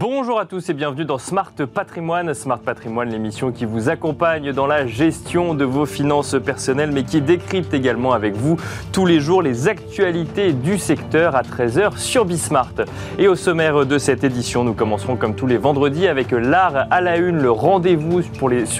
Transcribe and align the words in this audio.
Bonjour 0.00 0.40
à 0.40 0.46
tous 0.46 0.66
et 0.70 0.72
bienvenue 0.72 1.04
dans 1.04 1.18
Smart 1.18 1.52
Patrimoine. 1.74 2.32
Smart 2.32 2.58
Patrimoine, 2.58 3.10
l'émission 3.10 3.52
qui 3.52 3.66
vous 3.66 3.90
accompagne 3.90 4.50
dans 4.50 4.66
la 4.66 4.86
gestion 4.86 5.52
de 5.52 5.66
vos 5.66 5.84
finances 5.84 6.36
personnelles, 6.42 6.90
mais 6.90 7.02
qui 7.02 7.20
décrypte 7.20 7.74
également 7.74 8.14
avec 8.14 8.34
vous 8.34 8.56
tous 8.92 9.04
les 9.04 9.20
jours 9.20 9.42
les 9.42 9.68
actualités 9.68 10.54
du 10.54 10.78
secteur 10.78 11.36
à 11.36 11.42
13h 11.42 11.98
sur 11.98 12.24
Bismart. 12.24 12.72
Et 13.18 13.28
au 13.28 13.34
sommaire 13.34 13.84
de 13.84 13.98
cette 13.98 14.24
édition, 14.24 14.64
nous 14.64 14.72
commencerons 14.72 15.16
comme 15.16 15.34
tous 15.34 15.46
les 15.46 15.58
vendredis 15.58 16.08
avec 16.08 16.30
l'art 16.30 16.86
à 16.90 17.02
la 17.02 17.18
une, 17.18 17.36
le 17.36 17.50
rendez-vous 17.50 18.22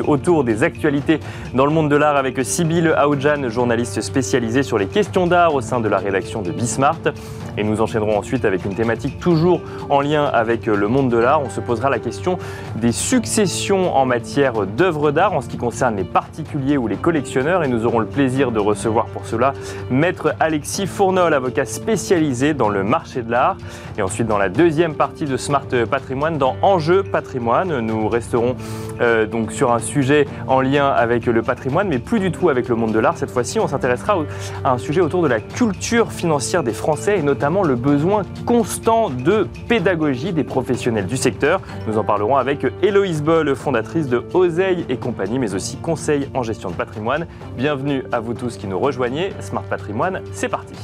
autour 0.07 0.43
des 0.43 0.63
actualités 0.63 1.21
dans 1.53 1.67
le 1.67 1.71
monde 1.71 1.91
de 1.91 1.97
l'art 1.97 2.17
avec 2.17 2.43
Sybille 2.43 2.95
Aoudjan, 2.97 3.51
journaliste 3.51 4.01
spécialisée 4.01 4.63
sur 4.63 4.79
les 4.79 4.87
questions 4.87 5.27
d'art 5.27 5.55
au 5.55 5.61
sein 5.61 5.81
de 5.81 5.89
la 5.91 5.99
rédaction 5.99 6.41
de 6.41 6.51
Bismart. 6.51 7.13
Et 7.59 7.63
nous 7.63 7.83
enchaînerons 7.83 8.17
ensuite 8.17 8.47
avec 8.47 8.65
une 8.65 8.75
thématique 8.75 9.19
toujours 9.19 9.61
en 9.91 10.01
lien 10.01 10.25
avec 10.25 10.65
le 10.65 10.89
monde 10.89 11.10
de 11.11 11.19
l'art. 11.19 11.43
On 11.43 11.51
se 11.51 11.61
posera 11.61 11.91
la 11.91 11.99
question 11.99 12.39
des 12.77 12.93
successions 12.93 13.95
en 13.95 14.07
matière 14.07 14.67
d'œuvres 14.67 15.11
d'art 15.11 15.35
en 15.35 15.41
ce 15.41 15.49
qui 15.49 15.57
concerne 15.57 15.97
les 15.97 16.05
particuliers 16.05 16.77
ou 16.77 16.87
les 16.87 16.97
collectionneurs. 16.97 17.63
Et 17.65 17.69
nous 17.69 17.85
aurons 17.85 17.99
le 17.99 18.07
plaisir 18.07 18.53
de 18.53 18.59
recevoir 18.59 19.07
pour 19.07 19.27
cela 19.27 19.53
Maître 19.91 20.35
Alexis 20.41 20.87
Fournol, 20.87 21.35
avocat 21.35 21.65
spécialisé 21.65 22.55
dans 22.55 22.69
le 22.69 22.85
marché 22.85 23.23
de 23.23 23.31
l'art. 23.31 23.57
Et 23.99 24.03
ensuite, 24.03 24.27
dans 24.27 24.39
la 24.39 24.49
deuxième 24.49 24.95
partie 24.95 25.27
de 25.27 25.37
Smart 25.37 25.67
Patrimoine, 25.91 26.39
dans 26.39 26.57
Enjeu 26.63 27.03
Patrimoine, 27.03 27.81
nous 27.81 28.09
resterons 28.09 28.57
euh, 29.01 29.27
donc 29.27 29.53
sur 29.53 29.73
un 29.73 29.79
sujet 29.79 30.27
en 30.47 30.61
lien 30.61 30.89
avec 30.89 31.27
le 31.27 31.43
patrimoine, 31.43 31.89
mais 31.89 31.99
plus 31.99 32.21
du 32.21 32.31
tout 32.31 32.49
avec 32.49 32.69
le 32.69 32.77
monde 32.77 32.93
de 32.93 32.99
l'art. 32.99 33.17
Cette 33.17 33.31
fois-ci, 33.31 33.59
on 33.59 33.67
s'intéressera 33.67 34.19
à 34.65 34.73
un 34.73 34.79
sujet 34.79 35.01
autour 35.01 35.23
de 35.23 35.29
la 35.29 35.41
culture 35.41 36.13
financière 36.13 36.63
des 36.63 36.73
Français 36.73 37.19
et 37.19 37.23
notamment 37.23 37.63
le 37.63 37.77
besoin 37.77 38.23
constant 38.45 39.11
de 39.11 39.49
pédagogie 39.69 40.33
des 40.33 40.45
professionnels 40.45 41.00
du 41.07 41.17
secteur. 41.17 41.61
Nous 41.87 41.99
en 41.99 42.05
parlerons 42.05 42.37
avec 42.37 42.67
Héloïse 42.83 43.23
Boll, 43.23 43.55
fondatrice 43.55 44.09
de 44.09 44.23
Oseille 44.35 44.85
et 44.89 44.97
compagnie, 44.97 45.39
mais 45.39 45.55
aussi 45.55 45.77
conseil 45.77 46.29
en 46.35 46.43
gestion 46.43 46.71
de 46.71 46.77
patrimoine. 46.77 47.27
Bienvenue 47.57 48.05
à 48.13 48.21
vous 48.21 48.35
tous 48.35 48.57
qui 48.57 48.67
nous 48.67 48.79
rejoignez. 48.79 49.33
Smart 49.41 49.65
Patrimoine, 49.65 50.23
c'est 50.33 50.49
parti. 50.49 50.75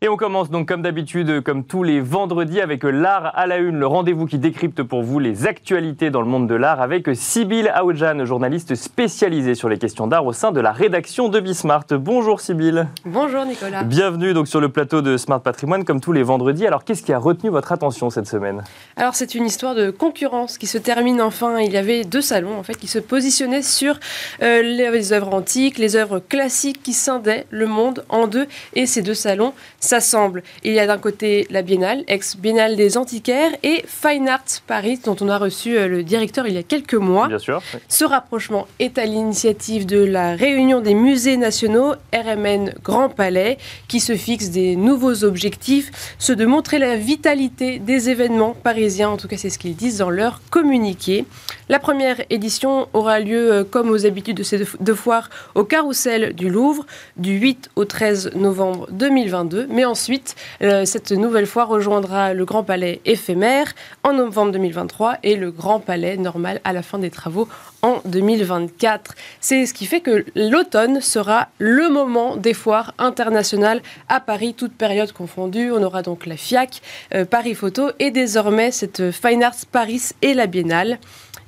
Et 0.00 0.08
on 0.08 0.16
commence 0.16 0.48
donc 0.48 0.68
comme 0.68 0.82
d'habitude, 0.82 1.42
comme 1.42 1.64
tous 1.64 1.82
les 1.82 2.00
vendredis, 2.00 2.60
avec 2.60 2.84
l'art 2.84 3.32
à 3.34 3.48
la 3.48 3.56
une, 3.56 3.80
le 3.80 3.86
rendez-vous 3.88 4.26
qui 4.26 4.38
décrypte 4.38 4.84
pour 4.84 5.02
vous 5.02 5.18
les 5.18 5.48
actualités 5.48 6.10
dans 6.10 6.20
le 6.20 6.28
monde 6.28 6.46
de 6.46 6.54
l'art 6.54 6.80
avec 6.80 7.08
Sybille 7.14 7.68
Aoudjan, 7.68 8.24
journaliste 8.24 8.76
spécialisée 8.76 9.56
sur 9.56 9.68
les 9.68 9.76
questions 9.76 10.06
d'art 10.06 10.24
au 10.24 10.32
sein 10.32 10.52
de 10.52 10.60
la 10.60 10.70
rédaction 10.70 11.28
de 11.28 11.40
Bismart. 11.40 11.86
Bonjour 11.90 12.40
Sybille. 12.40 12.86
Bonjour 13.04 13.44
Nicolas. 13.44 13.82
Bienvenue 13.82 14.34
donc 14.34 14.46
sur 14.46 14.60
le 14.60 14.68
plateau 14.68 15.02
de 15.02 15.16
Smart 15.16 15.40
Patrimoine 15.40 15.84
comme 15.84 16.00
tous 16.00 16.12
les 16.12 16.22
vendredis. 16.22 16.64
Alors 16.64 16.84
qu'est-ce 16.84 17.02
qui 17.02 17.12
a 17.12 17.18
retenu 17.18 17.50
votre 17.50 17.72
attention 17.72 18.08
cette 18.08 18.28
semaine? 18.28 18.62
Alors 18.94 19.16
c'est 19.16 19.34
une 19.34 19.46
histoire 19.46 19.74
de 19.74 19.90
concurrence 19.90 20.58
qui 20.58 20.68
se 20.68 20.78
termine 20.78 21.20
enfin. 21.20 21.58
Il 21.58 21.72
y 21.72 21.76
avait 21.76 22.04
deux 22.04 22.20
salons 22.20 22.56
en 22.56 22.62
fait 22.62 22.76
qui 22.76 22.86
se 22.86 23.00
positionnaient 23.00 23.62
sur 23.62 23.98
euh, 24.44 24.62
les 24.62 25.12
œuvres 25.12 25.34
antiques, 25.34 25.76
les 25.76 25.96
œuvres 25.96 26.20
classiques 26.20 26.84
qui 26.84 26.92
scindaient 26.92 27.46
le 27.50 27.66
monde 27.66 28.04
en 28.08 28.28
deux. 28.28 28.46
Et 28.76 28.86
ces 28.86 29.02
deux 29.02 29.14
salons 29.14 29.54
s'assemblent. 29.88 30.42
Il 30.64 30.72
y 30.74 30.78
a 30.78 30.86
d'un 30.86 30.98
côté 30.98 31.46
la 31.50 31.62
Biennale, 31.62 32.04
ex-Biennale 32.08 32.76
des 32.76 32.98
Antiquaires, 32.98 33.52
et 33.62 33.84
Fine 33.86 34.28
Arts 34.28 34.60
Paris, 34.66 35.00
dont 35.04 35.16
on 35.20 35.28
a 35.28 35.38
reçu 35.38 35.76
euh, 35.76 35.88
le 35.88 36.02
directeur 36.02 36.46
il 36.46 36.54
y 36.54 36.58
a 36.58 36.62
quelques 36.62 36.94
mois. 36.94 37.28
Bien 37.28 37.38
sûr. 37.38 37.62
Ce 37.88 38.04
rapprochement 38.04 38.66
est 38.78 38.98
à 38.98 39.06
l'initiative 39.06 39.86
de 39.86 40.04
la 40.04 40.36
réunion 40.36 40.80
des 40.80 40.94
musées 40.94 41.38
nationaux 41.38 41.94
RMN 42.14 42.74
Grand 42.82 43.08
Palais, 43.08 43.56
qui 43.88 44.00
se 44.00 44.14
fixe 44.14 44.50
des 44.50 44.76
nouveaux 44.76 45.24
objectifs, 45.24 46.14
ceux 46.18 46.36
de 46.36 46.44
montrer 46.44 46.78
la 46.78 46.96
vitalité 46.96 47.78
des 47.78 48.10
événements 48.10 48.54
parisiens, 48.62 49.08
en 49.08 49.16
tout 49.16 49.28
cas 49.28 49.38
c'est 49.38 49.50
ce 49.50 49.58
qu'ils 49.58 49.76
disent 49.76 49.98
dans 49.98 50.10
leur 50.10 50.42
communiqué. 50.50 51.24
La 51.70 51.78
première 51.78 52.16
édition 52.30 52.88
aura 52.94 53.20
lieu, 53.20 53.52
euh, 53.52 53.64
comme 53.64 53.90
aux 53.90 54.06
habitudes 54.06 54.38
de 54.38 54.42
ces 54.42 54.64
deux 54.80 54.94
foires, 54.94 55.28
au 55.54 55.64
Carrousel 55.64 56.32
du 56.32 56.48
Louvre, 56.48 56.86
du 57.18 57.32
8 57.32 57.70
au 57.76 57.84
13 57.84 58.30
novembre 58.34 58.88
2022. 58.90 59.66
Mais 59.68 59.84
ensuite, 59.84 60.34
euh, 60.62 60.86
cette 60.86 61.12
nouvelle 61.12 61.46
fois 61.46 61.64
rejoindra 61.64 62.32
le 62.32 62.46
Grand 62.46 62.62
Palais 62.62 63.02
éphémère 63.04 63.74
en 64.02 64.14
novembre 64.14 64.52
2023 64.52 65.18
et 65.22 65.36
le 65.36 65.50
Grand 65.50 65.78
Palais 65.78 66.16
normal 66.16 66.62
à 66.64 66.72
la 66.72 66.82
fin 66.82 66.98
des 66.98 67.10
travaux 67.10 67.48
en 67.82 68.00
2024. 68.04 69.14
C'est 69.40 69.66
ce 69.66 69.74
qui 69.74 69.86
fait 69.86 70.00
que 70.00 70.24
l'automne 70.34 71.00
sera 71.00 71.48
le 71.58 71.88
moment 71.88 72.36
des 72.36 72.54
foires 72.54 72.94
internationales 72.98 73.80
à 74.08 74.20
Paris, 74.20 74.54
toutes 74.56 74.72
périodes 74.72 75.12
confondues. 75.12 75.70
On 75.72 75.82
aura 75.82 76.02
donc 76.02 76.26
la 76.26 76.36
FIAC, 76.36 76.80
euh, 77.14 77.24
Paris 77.24 77.54
Photo 77.54 77.90
et 77.98 78.10
désormais 78.10 78.70
cette 78.70 79.10
Fine 79.10 79.42
Arts 79.42 79.66
Paris 79.70 80.10
et 80.22 80.34
la 80.34 80.46
Biennale. 80.46 80.98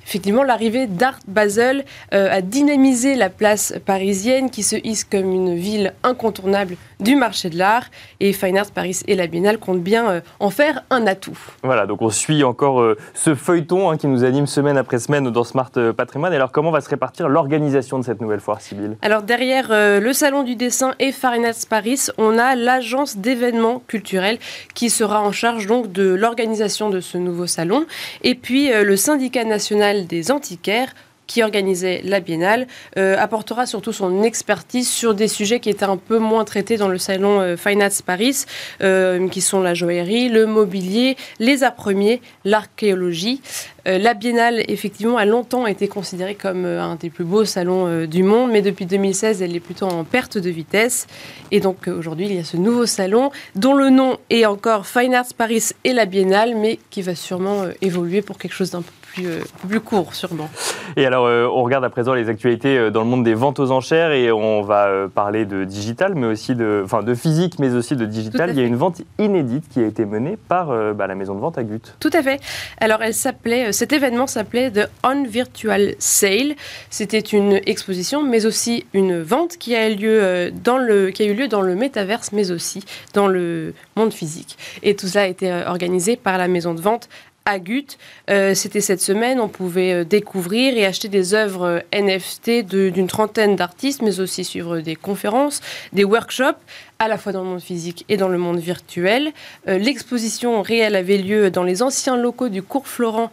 Effectivement, 0.05 0.43
l'arrivée 0.43 0.87
d'Art 0.87 1.19
Basel 1.27 1.85
euh, 2.13 2.27
a 2.31 2.41
dynamisé 2.41 3.15
la 3.15 3.29
place 3.29 3.75
parisienne 3.85 4.49
qui 4.49 4.63
se 4.63 4.75
hisse 4.83 5.03
comme 5.03 5.31
une 5.31 5.55
ville 5.55 5.93
incontournable 6.03 6.75
du 6.99 7.15
marché 7.15 7.49
de 7.49 7.57
l'art. 7.57 7.85
Et 8.19 8.33
Fine 8.33 8.57
Arts 8.57 8.71
Paris 8.71 9.01
et 9.07 9.15
la 9.15 9.27
Biennale 9.27 9.59
comptent 9.59 9.83
bien 9.83 10.09
euh, 10.09 10.21
en 10.39 10.49
faire 10.49 10.83
un 10.89 11.05
atout. 11.05 11.37
Voilà, 11.63 11.85
donc 11.85 12.01
on 12.01 12.09
suit 12.09 12.43
encore 12.43 12.83
ce 13.13 13.35
feuilleton 13.35 13.91
hein, 13.91 13.97
qui 13.97 14.07
nous 14.07 14.23
anime 14.23 14.47
semaine 14.47 14.77
après 14.77 14.99
semaine 14.99 15.29
dans 15.29 15.43
Smart 15.43 15.71
Patrimoine. 15.95 16.20
Alors, 16.27 16.51
comment 16.51 16.71
va 16.71 16.81
se 16.81 16.89
répartir 16.89 17.29
l'organisation 17.29 17.99
de 17.99 18.03
cette 18.03 18.21
nouvelle 18.21 18.39
foire, 18.39 18.61
civile 18.61 18.97
Alors, 19.01 19.23
derrière 19.23 19.69
le 19.69 20.13
Salon 20.13 20.43
du 20.43 20.55
dessin 20.55 20.93
et 20.99 21.13
Arts 21.23 21.67
Paris, 21.69 22.07
on 22.17 22.37
a 22.37 22.55
l'agence 22.55 23.17
d'événements 23.17 23.81
culturels 23.87 24.37
qui 24.73 24.89
sera 24.89 25.21
en 25.21 25.31
charge 25.31 25.67
de 25.67 26.13
l'organisation 26.13 26.89
de 26.89 26.99
ce 26.99 27.17
nouveau 27.17 27.47
salon. 27.47 27.85
Et 28.23 28.35
puis, 28.35 28.71
le 28.71 28.95
syndicat 28.97 29.45
national 29.45 30.07
des 30.07 30.31
antiquaires 30.31 30.93
qui 31.31 31.43
organisait 31.43 32.01
la 32.03 32.19
biennale, 32.19 32.67
euh, 32.97 33.15
apportera 33.17 33.65
surtout 33.65 33.93
son 33.93 34.21
expertise 34.21 34.89
sur 34.89 35.13
des 35.13 35.29
sujets 35.29 35.61
qui 35.61 35.69
étaient 35.69 35.85
un 35.85 35.95
peu 35.95 36.17
moins 36.17 36.43
traités 36.43 36.75
dans 36.75 36.89
le 36.89 36.97
salon 36.97 37.39
euh, 37.39 37.55
Fine 37.55 37.81
Arts 37.81 38.03
Paris, 38.05 38.43
euh, 38.83 39.29
qui 39.29 39.39
sont 39.39 39.61
la 39.61 39.73
joaillerie, 39.73 40.27
le 40.27 40.45
mobilier, 40.45 41.15
les 41.39 41.63
arts 41.63 41.75
premiers, 41.75 42.21
l'archéologie. 42.43 43.41
la 43.85 44.13
biennale, 44.13 44.63
effectivement, 44.67 45.17
a 45.17 45.25
longtemps 45.25 45.65
été 45.65 45.87
considérée 45.87 46.35
comme 46.35 46.65
un 46.65 46.95
des 46.97 47.09
plus 47.09 47.23
beaux 47.23 47.45
salons 47.45 48.05
du 48.05 48.21
monde, 48.21 48.51
mais 48.51 48.61
depuis 48.61 48.85
2016, 48.85 49.41
elle 49.41 49.55
est 49.55 49.59
plutôt 49.59 49.87
en 49.87 50.03
perte 50.03 50.37
de 50.37 50.49
vitesse. 50.51 51.07
Et 51.49 51.61
donc 51.61 51.87
aujourd'hui, 51.87 52.27
il 52.27 52.35
y 52.35 52.39
a 52.39 52.43
ce 52.43 52.57
nouveau 52.57 52.85
salon 52.85 53.31
dont 53.55 53.73
le 53.73 53.89
nom 53.89 54.17
est 54.29 54.45
encore 54.45 54.85
Fine 54.85 55.15
Arts 55.15 55.33
Paris 55.35 55.69
et 55.83 55.93
la 55.93 56.05
biennale, 56.05 56.55
mais 56.55 56.77
qui 56.91 57.01
va 57.01 57.15
sûrement 57.15 57.63
évoluer 57.81 58.21
pour 58.21 58.37
quelque 58.37 58.53
chose 58.53 58.71
d'un 58.71 58.83
peu 58.83 59.00
euh, 59.19 59.41
plus, 59.67 59.79
court, 59.79 60.13
sûrement. 60.13 60.49
Et 60.95 61.05
alors, 61.05 61.25
euh, 61.25 61.47
on 61.47 61.63
regarde 61.63 61.83
à 61.83 61.89
présent 61.89 62.13
les 62.13 62.29
actualités 62.29 62.77
euh, 62.77 62.89
dans 62.91 63.01
le 63.01 63.07
monde 63.07 63.23
des 63.23 63.33
ventes 63.33 63.59
aux 63.59 63.71
enchères 63.71 64.11
et 64.11 64.31
on 64.31 64.61
va 64.61 65.07
parler 65.13 65.45
de 65.45 65.63
digital, 65.63 66.15
mais 66.15 66.27
aussi 66.27 66.55
de, 66.55 66.81
enfin, 66.83 67.03
de 67.03 67.13
physique, 67.13 67.59
mais 67.59 67.73
aussi 67.73 67.95
de 67.95 68.05
digital. 68.05 68.51
Il 68.51 68.59
y 68.59 68.61
a 68.61 68.65
une 68.65 68.75
vente 68.75 69.01
inédite 69.19 69.67
qui 69.69 69.79
a 69.81 69.85
été 69.85 70.05
menée 70.05 70.37
par 70.47 70.67
bah, 70.93 71.07
la 71.07 71.15
maison 71.15 71.35
de 71.35 71.39
vente 71.39 71.57
à 71.57 71.63
Gut. 71.63 71.81
Tout 71.99 72.09
à 72.13 72.21
fait. 72.21 72.39
Alors, 72.79 73.01
elle 73.01 73.13
s'appelait, 73.13 73.71
cet 73.71 73.93
événement 73.93 74.27
s'appelait 74.27 74.71
The 74.71 74.89
On 75.03 75.23
Virtual 75.23 75.95
Sale. 75.99 76.55
C'était 76.89 77.19
une 77.19 77.59
exposition, 77.65 78.23
mais 78.23 78.45
aussi 78.45 78.85
une 78.93 79.21
vente 79.21 79.57
qui 79.57 79.75
a, 79.75 79.89
lieu 79.89 80.51
dans 80.63 80.77
le, 80.77 81.09
qui 81.09 81.23
a 81.23 81.25
eu 81.25 81.33
lieu 81.33 81.47
dans 81.47 81.61
le 81.61 81.75
métaverse, 81.75 82.31
mais 82.31 82.51
aussi 82.51 82.83
dans 83.13 83.27
le 83.27 83.73
monde 83.95 84.13
physique. 84.13 84.57
Et 84.83 84.95
tout 84.95 85.07
cela 85.07 85.25
a 85.25 85.27
été 85.27 85.51
organisé 85.67 86.15
par 86.15 86.37
la 86.37 86.47
maison 86.47 86.73
de 86.73 86.81
vente 86.81 87.09
à 87.45 87.59
Gut. 87.59 87.97
Euh, 88.29 88.53
c'était 88.53 88.81
cette 88.81 89.01
semaine, 89.01 89.39
on 89.39 89.47
pouvait 89.47 89.93
euh, 89.93 90.03
découvrir 90.03 90.77
et 90.77 90.85
acheter 90.85 91.07
des 91.07 91.33
œuvres 91.33 91.81
euh, 91.93 91.99
NFT 91.99 92.63
d'une 92.65 93.07
trentaine 93.07 93.55
d'artistes, 93.55 94.01
mais 94.01 94.19
aussi 94.19 94.43
suivre 94.43 94.79
des 94.79 94.95
conférences, 94.95 95.61
des 95.91 96.03
workshops, 96.03 96.59
à 96.99 97.07
la 97.07 97.17
fois 97.17 97.31
dans 97.31 97.43
le 97.43 97.49
monde 97.49 97.61
physique 97.61 98.05
et 98.09 98.17
dans 98.17 98.27
le 98.27 98.37
monde 98.37 98.59
virtuel. 98.59 99.31
L'exposition 99.65 100.61
réelle 100.61 100.95
avait 100.95 101.17
lieu 101.17 101.49
dans 101.49 101.63
les 101.63 101.81
anciens 101.81 102.15
locaux 102.15 102.47
du 102.47 102.61
cours 102.61 102.87
Florent 102.87 103.31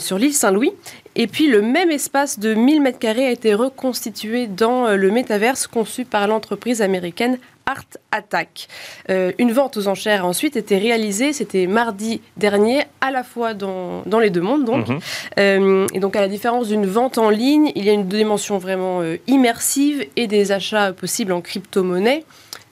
sur 0.00 0.18
l'île 0.18 0.34
Saint-Louis. 0.34 0.72
Et 1.14 1.28
puis 1.28 1.46
le 1.46 1.62
même 1.62 1.92
espace 1.92 2.40
de 2.40 2.54
1000 2.54 2.82
m2 2.82 3.24
a 3.24 3.30
été 3.30 3.54
reconstitué 3.54 4.48
dans 4.48 4.96
le 4.96 5.10
métaverse 5.12 5.68
conçu 5.68 6.04
par 6.04 6.26
l'entreprise 6.26 6.82
américaine 6.82 7.38
Art 7.66 7.84
Attack. 8.12 8.68
Euh, 9.10 9.32
une 9.38 9.52
vente 9.52 9.76
aux 9.76 9.88
enchères 9.88 10.24
a 10.24 10.28
ensuite 10.28 10.56
été 10.56 10.78
réalisée, 10.78 11.32
c'était 11.32 11.66
mardi 11.66 12.20
dernier, 12.36 12.84
à 13.00 13.10
la 13.10 13.24
fois 13.24 13.54
dans, 13.54 14.02
dans 14.06 14.20
les 14.20 14.30
deux 14.30 14.40
mondes. 14.40 14.64
Donc. 14.64 14.88
Mhm. 14.88 14.98
Euh, 15.38 15.86
et 15.92 16.00
donc 16.00 16.16
à 16.16 16.20
la 16.20 16.28
différence 16.28 16.68
d'une 16.68 16.86
vente 16.86 17.18
en 17.18 17.28
ligne, 17.28 17.72
il 17.74 17.84
y 17.84 17.90
a 17.90 17.92
une 17.92 18.06
dimension 18.06 18.58
vraiment 18.58 19.00
euh, 19.00 19.16
immersive 19.26 20.06
et 20.14 20.28
des 20.28 20.52
achats 20.52 20.92
possibles 20.92 21.32
en 21.32 21.40
crypto-monnaie. 21.40 22.24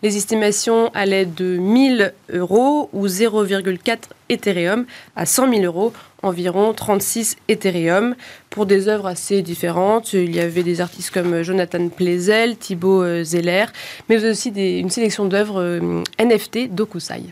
Les 0.03 0.17
estimations 0.17 0.91
allaient 0.95 1.25
de 1.25 1.57
1000 1.57 2.13
euros 2.33 2.91
ou 2.93 3.07
0,4 3.07 3.99
Ethereum 4.29 4.85
à 5.17 5.27
100 5.27 5.51
000 5.51 5.63
euros 5.63 5.93
environ 6.25 6.73
36 6.73 7.37
Ethereum 7.49 8.15
pour 8.51 8.67
des 8.67 8.89
œuvres 8.89 9.07
assez 9.07 9.43
différentes. 9.43 10.13
Il 10.13 10.35
y 10.35 10.41
avait 10.41 10.63
des 10.63 10.81
artistes 10.81 11.11
comme 11.11 11.43
Jonathan 11.43 11.89
Plezel, 11.89 12.57
Thibaut 12.57 13.25
Zeller, 13.25 13.67
mais 14.09 14.25
aussi 14.25 14.51
une 14.51 14.91
sélection 14.91 15.25
d'œuvres 15.27 15.81
NFT 16.19 16.75
d'Okusai. 16.75 17.23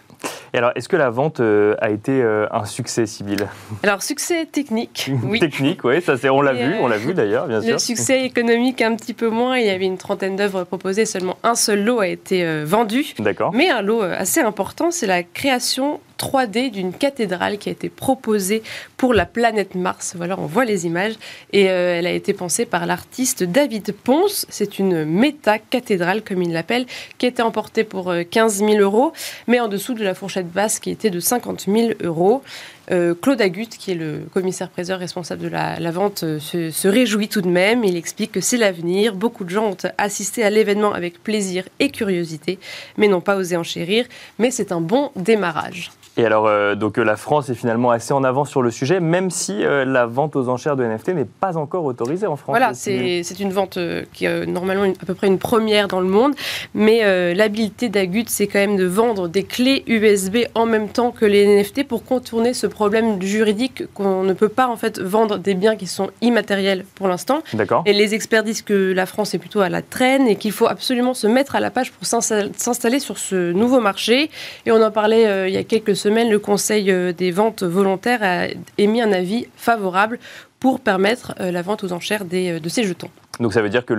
Et 0.55 0.59
alors, 0.59 0.73
est-ce 0.75 0.89
que 0.89 0.97
la 0.97 1.09
vente 1.09 1.41
euh, 1.41 1.75
a 1.81 1.89
été 1.89 2.13
euh, 2.13 2.47
un 2.51 2.67
succès, 2.67 3.07
Sybille? 3.07 3.47
Alors, 3.83 4.03
succès 4.03 4.45
technique, 4.45 5.11
oui. 5.25 5.41
technique, 5.41 5.83
oui, 5.83 6.03
ça 6.03 6.19
c'est, 6.19 6.29
on 6.29 6.43
l'a 6.43 6.53
vu, 6.53 6.75
on 6.79 6.89
l'a 6.89 6.99
vu 6.99 7.15
d'ailleurs, 7.15 7.47
bien 7.47 7.63
sûr. 7.63 7.73
Le 7.73 7.79
succès 7.79 8.25
économique 8.25 8.83
un 8.83 8.95
petit 8.95 9.15
peu 9.15 9.31
moins. 9.31 9.57
Il 9.57 9.67
y 9.67 9.71
avait 9.71 9.87
une 9.87 9.97
trentaine 9.97 10.37
d'œuvres 10.37 10.65
proposées, 10.65 11.07
seulement 11.07 11.39
un 11.43 11.55
seul 11.55 11.83
lot 11.85 12.01
a 12.01 12.09
été 12.09 12.45
euh, 12.45 12.65
vendu. 12.67 13.15
D'accord. 13.19 13.53
Mais 13.55 13.71
un 13.71 13.81
lot 13.81 14.03
assez 14.03 14.41
important, 14.41 14.91
c'est 14.91 15.07
la 15.07 15.23
création 15.23 16.01
3D 16.23 16.71
d'une 16.71 16.93
cathédrale 16.93 17.59
qui 17.59 17.69
a 17.69 17.73
été 17.73 17.89
proposée 17.89 18.63
pour 18.97 19.13
la 19.13 19.27
planète 19.27 19.75
Mars. 19.75 20.15
Voilà, 20.17 20.39
on 20.39 20.47
voit 20.47 20.65
les 20.65 20.87
images. 20.87 21.15
Et 21.53 21.69
euh, 21.69 21.99
elle 21.99 22.07
a 22.07 22.13
été 22.13 22.33
pensée 22.33 22.65
par 22.65 22.87
l'artiste 22.87 23.43
David 23.43 23.93
Ponce. 23.93 24.47
C'est 24.49 24.79
une 24.79 25.05
méta-cathédrale, 25.05 26.23
comme 26.23 26.41
il 26.43 26.53
l'appelle, 26.53 26.87
qui 27.19 27.27
a 27.27 27.29
été 27.29 27.43
emportée 27.43 27.83
pour 27.83 28.13
15 28.31 28.63
euh, 28.63 28.69
000 28.69 28.81
euros, 28.81 29.13
mais 29.49 29.59
en 29.59 29.67
dessous 29.67 29.95
de 29.95 30.05
la 30.05 30.15
fourchette 30.15 30.51
basse 30.51 30.79
qui 30.79 30.91
était 30.91 31.11
de 31.11 31.19
50 31.19 31.67
000 31.67 31.91
euros. 32.03 32.43
Euh, 32.91 33.15
Claude 33.15 33.41
Agut, 33.41 33.67
qui 33.67 33.93
est 33.93 33.95
le 33.95 34.23
commissaire-priseur 34.33 34.99
responsable 34.99 35.43
de 35.43 35.49
la, 35.49 35.91
vente, 35.91 36.21
se, 36.39 36.71
se, 36.71 36.89
réjouit 36.89 37.29
tout 37.29 37.41
de 37.41 37.49
même. 37.49 37.85
Il 37.85 37.97
explique 37.97 38.33
que 38.33 38.41
c'est 38.41 38.57
l'avenir. 38.57 39.15
Beaucoup 39.15 39.45
de 39.45 39.51
gens 39.51 39.71
ont 39.71 39.77
assisté 39.99 40.45
à 40.45 40.51
l'événement 40.51 40.93
avec 40.93 41.23
plaisir 41.23 41.65
et 41.79 41.91
curiosité, 41.91 42.59
mais 42.97 43.09
n'ont 43.09 43.21
pas 43.21 43.37
osé 43.37 43.57
enchérir. 43.57 44.07
Mais 44.39 44.51
c'est 44.51 44.73
un 44.73 44.81
bon 44.81 45.11
démarrage. 45.17 45.91
Et 46.19 46.27
alors, 46.27 46.47
euh, 46.47 46.75
donc 46.75 46.99
euh, 46.99 47.05
la 47.05 47.17
France 47.17 47.49
est 47.49 47.55
finalement 47.55 47.91
assez 47.91 48.13
en 48.13 48.23
avance 48.23 48.51
sur 48.51 48.61
le 48.61 48.71
sujet, 48.71 49.01
même 49.01 49.31
si 49.31 49.65
euh, 49.65 49.87
la 49.87 50.05
vente 50.05 50.37
aux 50.37 50.51
enchères 50.51 50.77
de 50.77 50.85
NFT 50.85 51.09
n'est 51.09 51.25
pas 51.25 51.57
encore 51.57 51.87
autorisée 51.87 52.27
en 52.27 52.37
France. 52.37 52.53
Voilà, 52.53 52.75
c'est 52.75 53.23
une 53.41 53.53
vente 53.53 53.79
qui 54.13 54.27
est 54.27 54.47
normalement 54.47 54.85
à 54.85 55.07
peu 55.07 55.15
près 55.15 55.27
une 55.27 55.39
première 55.39 55.89
dans 55.89 56.01
le 56.01 56.07
monde, 56.07 56.35
mais 56.75 57.35
l'habileté 57.35 57.89
d'Agut, 57.89 58.25
c'est 58.29 58.47
quand 58.47 58.59
même 58.59 58.77
de 58.77 58.85
vendre 58.85 59.29
des 59.29 59.43
clés 59.43 59.85
USB 59.87 60.39
en 60.55 60.67
même 60.67 60.89
temps 60.89 61.13
que 61.13 61.25
les 61.25 61.47
NFT 61.47 61.89
pour 61.89 62.05
contourner 62.05 62.53
ce 62.53 62.67
problème 62.73 63.23
juridique 63.23 63.85
qu'on 63.95 64.25
ne 64.25 64.33
peut 64.33 64.49
pas 64.49 64.67
en 64.67 64.77
fait 64.77 64.99
vendre 64.99 65.39
des 65.39 65.55
biens 65.55 65.77
qui 65.77 65.87
sont 65.87 66.11
immatériels 66.21 66.85
pour 66.95 67.09
l'instant. 67.09 67.43
Et 67.87 67.93
les 67.93 68.15
experts 68.15 68.45
disent 68.45 68.63
que 68.63 68.93
la 68.93 69.07
France 69.07 69.35
est 69.35 69.39
plutôt 69.39 69.61
à 69.61 69.69
la 69.69 69.83
traîne 69.83 70.27
et 70.27 70.37
qu'il 70.37 70.53
faut 70.53 70.67
absolument 70.67 71.15
se 71.15 71.27
mettre 71.27 71.57
à 71.57 71.61
la 71.61 71.71
page 71.71 71.93
pour 71.93 72.07
s'installer 72.07 73.01
sur 73.01 73.19
ce 73.19 73.53
nouveau 73.53 73.81
marché. 73.81 74.31
Et 74.67 74.73
on 74.73 74.83
en 74.83 74.91
parlait 74.91 75.49
il 75.49 75.55
y 75.55 75.59
a 75.59 75.65
quelques 75.65 75.97
semaine, 76.03 76.31
le 76.31 76.39
Conseil 76.39 76.91
euh, 76.91 77.13
des 77.13 77.31
ventes 77.31 77.63
volontaires 77.63 78.23
a 78.23 78.49
émis 78.79 79.01
un 79.01 79.13
avis 79.13 79.47
favorable 79.57 80.19
pour 80.59 80.81
permettre 80.81 81.35
euh, 81.41 81.51
la 81.51 81.63
vente 81.63 81.85
aux 81.85 81.93
enchères 81.93 82.25
euh, 82.33 82.61
de 82.61 82.69
ces 82.69 82.85
jetons. 82.85 83.11
Donc 83.41 83.55
ça 83.55 83.63
veut 83.63 83.71
dire 83.71 83.87
que 83.87 83.95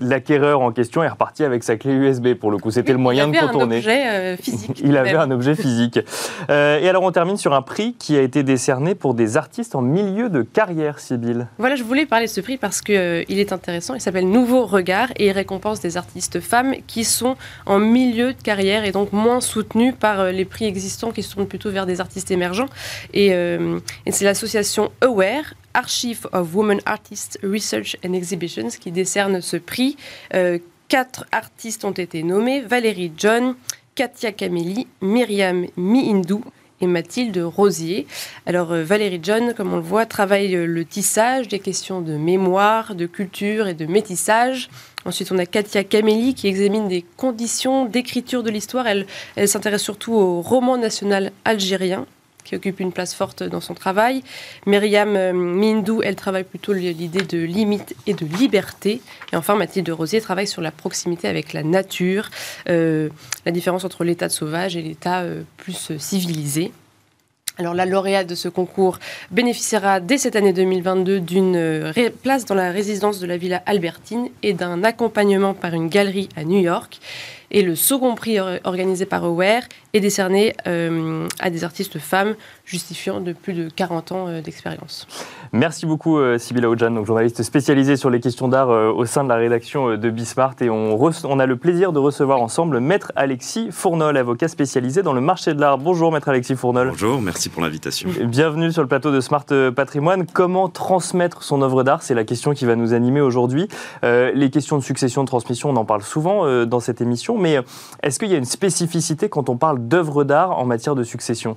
l'acquéreur 0.00 0.62
en 0.62 0.72
question 0.72 1.02
est 1.02 1.08
reparti 1.08 1.44
avec 1.44 1.62
sa 1.62 1.76
clé 1.76 1.92
USB. 1.92 2.34
Pour 2.34 2.50
le 2.50 2.58
coup, 2.58 2.70
c'était 2.70 2.92
le 2.92 2.98
moyen 2.98 3.28
de 3.28 3.36
contourner. 3.38 3.80
Il 3.86 3.86
avait 3.86 3.96
un 3.96 4.10
objet 4.10 4.36
physique. 4.36 4.80
il 4.82 4.96
avait 4.96 5.14
un 5.14 5.30
objet 5.30 5.54
physique. 5.54 5.98
et 6.48 6.88
alors 6.88 7.02
on 7.02 7.12
termine 7.12 7.36
sur 7.36 7.52
un 7.52 7.62
prix 7.62 7.94
qui 7.98 8.16
a 8.16 8.22
été 8.22 8.42
décerné 8.42 8.94
pour 8.94 9.14
des 9.14 9.36
artistes 9.36 9.74
en 9.74 9.82
milieu 9.82 10.28
de 10.30 10.42
carrière, 10.42 10.98
Sybille. 10.98 11.46
Voilà, 11.58 11.76
je 11.76 11.82
voulais 11.82 12.06
parler 12.06 12.26
de 12.26 12.30
ce 12.30 12.40
prix 12.40 12.56
parce 12.56 12.80
qu'il 12.80 12.96
est 12.96 13.52
intéressant. 13.52 13.94
Il 13.94 14.00
s'appelle 14.00 14.28
Nouveau 14.28 14.64
Regard 14.64 15.08
et 15.16 15.26
il 15.26 15.32
récompense 15.32 15.80
des 15.80 15.96
artistes 15.96 16.40
femmes 16.40 16.74
qui 16.86 17.04
sont 17.04 17.36
en 17.66 17.78
milieu 17.78 18.32
de 18.32 18.42
carrière 18.42 18.84
et 18.84 18.92
donc 18.92 19.12
moins 19.12 19.40
soutenus 19.40 19.94
par 19.98 20.26
les 20.26 20.44
prix 20.44 20.64
existants 20.64 21.12
qui 21.12 21.22
se 21.22 21.34
tournent 21.34 21.48
plutôt 21.48 21.70
vers 21.70 21.86
des 21.86 22.00
artistes 22.00 22.30
émergents. 22.30 22.68
Et, 23.12 23.28
et 23.28 24.12
c'est 24.12 24.24
l'association 24.24 24.90
Aware 25.00 25.54
Archive 25.76 26.26
of 26.32 26.54
Women 26.54 26.80
Artists 26.86 27.38
Research 27.42 27.96
and 28.04 28.14
Exhibitions 28.14 28.70
qui 28.80 28.90
décerne 28.90 29.42
ce 29.42 29.58
prix. 29.58 29.96
Euh, 30.32 30.58
quatre 30.88 31.26
artistes 31.32 31.84
ont 31.84 31.92
été 31.92 32.22
nommés 32.22 32.62
Valérie 32.62 33.12
John, 33.16 33.54
Katia 33.94 34.32
Kameli, 34.32 34.86
Myriam 35.02 35.66
Mihindou 35.76 36.42
et 36.80 36.86
Mathilde 36.86 37.38
Rosier. 37.38 38.06
Alors 38.46 38.72
euh, 38.72 38.84
Valérie 38.84 39.20
John, 39.22 39.52
comme 39.52 39.74
on 39.74 39.76
le 39.76 39.82
voit, 39.82 40.06
travaille 40.06 40.52
le 40.52 40.84
tissage, 40.86 41.48
des 41.48 41.58
questions 41.58 42.00
de 42.00 42.14
mémoire, 42.14 42.94
de 42.94 43.04
culture 43.04 43.68
et 43.68 43.74
de 43.74 43.84
métissage. 43.84 44.70
Ensuite, 45.04 45.30
on 45.30 45.38
a 45.38 45.44
Katia 45.44 45.84
Kameli 45.84 46.34
qui 46.34 46.48
examine 46.48 46.88
des 46.88 47.04
conditions 47.18 47.84
d'écriture 47.84 48.42
de 48.42 48.50
l'histoire. 48.50 48.86
Elle 48.86 49.06
s'intéresse 49.46 49.82
surtout 49.82 50.14
au 50.14 50.40
roman 50.40 50.78
national 50.78 51.32
algérien 51.44 52.06
qui 52.46 52.54
occupe 52.54 52.80
une 52.80 52.92
place 52.92 53.12
forte 53.12 53.42
dans 53.42 53.60
son 53.60 53.74
travail. 53.74 54.22
Myriam 54.66 55.16
euh, 55.16 55.32
Mindou, 55.32 56.00
elle 56.02 56.14
travaille 56.14 56.44
plutôt 56.44 56.72
l'idée 56.72 57.22
de 57.22 57.42
limite 57.42 57.94
et 58.06 58.14
de 58.14 58.24
liberté. 58.24 59.02
Et 59.32 59.36
enfin, 59.36 59.56
Mathilde 59.56 59.90
Rosier 59.90 60.20
travaille 60.20 60.46
sur 60.46 60.62
la 60.62 60.70
proximité 60.70 61.28
avec 61.28 61.52
la 61.52 61.64
nature, 61.64 62.30
euh, 62.68 63.08
la 63.44 63.52
différence 63.52 63.84
entre 63.84 64.04
l'état 64.04 64.28
de 64.28 64.32
sauvage 64.32 64.76
et 64.76 64.82
l'état 64.82 65.22
euh, 65.22 65.42
plus 65.56 65.98
civilisé. 65.98 66.72
Alors 67.58 67.72
la 67.72 67.86
lauréate 67.86 68.28
de 68.28 68.34
ce 68.34 68.48
concours 68.48 68.98
bénéficiera 69.30 69.98
dès 69.98 70.18
cette 70.18 70.36
année 70.36 70.52
2022 70.52 71.20
d'une 71.20 71.90
place 72.22 72.44
dans 72.44 72.54
la 72.54 72.70
résidence 72.70 73.18
de 73.18 73.26
la 73.26 73.38
Villa 73.38 73.62
Albertine 73.64 74.28
et 74.42 74.52
d'un 74.52 74.84
accompagnement 74.84 75.54
par 75.54 75.72
une 75.72 75.88
galerie 75.88 76.28
à 76.36 76.44
New 76.44 76.58
York. 76.58 77.00
Et 77.50 77.62
le 77.62 77.74
second 77.74 78.14
prix 78.14 78.38
organisé 78.64 79.06
par 79.06 79.24
Aware 79.24 79.62
est 79.94 80.00
décerné 80.00 80.54
euh, 80.66 81.26
à 81.38 81.50
des 81.50 81.64
artistes 81.64 81.98
femmes 81.98 82.34
justifiant 82.64 83.20
de 83.20 83.32
plus 83.32 83.52
de 83.52 83.68
40 83.68 84.12
ans 84.12 84.28
euh, 84.28 84.40
d'expérience. 84.40 85.06
Merci 85.52 85.86
beaucoup 85.86 86.18
euh, 86.18 86.38
Sybilla 86.38 86.68
Ojan, 86.68 86.90
donc 86.90 87.06
journaliste 87.06 87.42
spécialisée 87.42 87.96
sur 87.96 88.10
les 88.10 88.20
questions 88.20 88.48
d'art 88.48 88.68
au 88.68 89.04
sein 89.04 89.22
de 89.24 89.28
la 89.28 89.36
rédaction 89.36 89.96
de 89.96 90.10
Bismart. 90.10 90.56
Et 90.60 90.70
on, 90.70 90.98
on, 91.00 91.38
a 91.38 91.46
le 91.46 91.56
plaisir 91.56 91.92
de 91.92 91.98
recevoir 91.98 92.40
ensemble 92.40 92.80
Maître 92.80 93.12
Alexis 93.14 93.68
Fournol, 93.70 94.16
avocat 94.16 94.48
spécialisé 94.48 95.02
dans 95.02 95.12
le 95.12 95.20
marché 95.20 95.54
de 95.54 95.60
l'art. 95.60 95.78
Bonjour 95.78 96.12
Maître 96.12 96.28
Alexis 96.28 96.56
Fournol. 96.56 96.90
Bonjour, 96.90 97.20
merci 97.20 97.48
pour 97.48 97.62
l'invitation. 97.62 98.08
Bienvenue 98.24 98.72
sur 98.72 98.82
le 98.82 98.88
plateau 98.88 99.12
de 99.12 99.20
Smart 99.20 99.46
Patrimoine. 99.74 100.26
Comment 100.26 100.68
transmettre 100.68 101.42
son 101.42 101.62
œuvre 101.62 101.84
d'art? 101.84 102.02
C'est 102.02 102.14
la 102.14 102.24
question 102.24 102.52
qui 102.52 102.64
va 102.64 102.74
nous 102.76 102.92
animer 102.92 103.20
aujourd'hui. 103.20 103.68
les 104.02 104.50
questions 104.50 104.76
de 104.76 104.82
succession, 104.82 105.22
de 105.22 105.28
transmission, 105.28 105.70
on 105.70 105.76
en 105.76 105.84
parle 105.84 106.02
souvent 106.02 106.66
dans 106.66 106.80
cette 106.80 107.00
émission, 107.00 107.35
mais 107.36 107.58
est-ce 108.02 108.18
qu'il 108.18 108.28
y 108.28 108.34
a 108.34 108.38
une 108.38 108.44
spécificité 108.44 109.28
quand 109.28 109.48
on 109.48 109.56
parle 109.56 109.86
d'œuvres 109.88 110.24
d'art 110.24 110.58
en 110.58 110.64
matière 110.64 110.94
de 110.94 111.04
succession? 111.04 111.56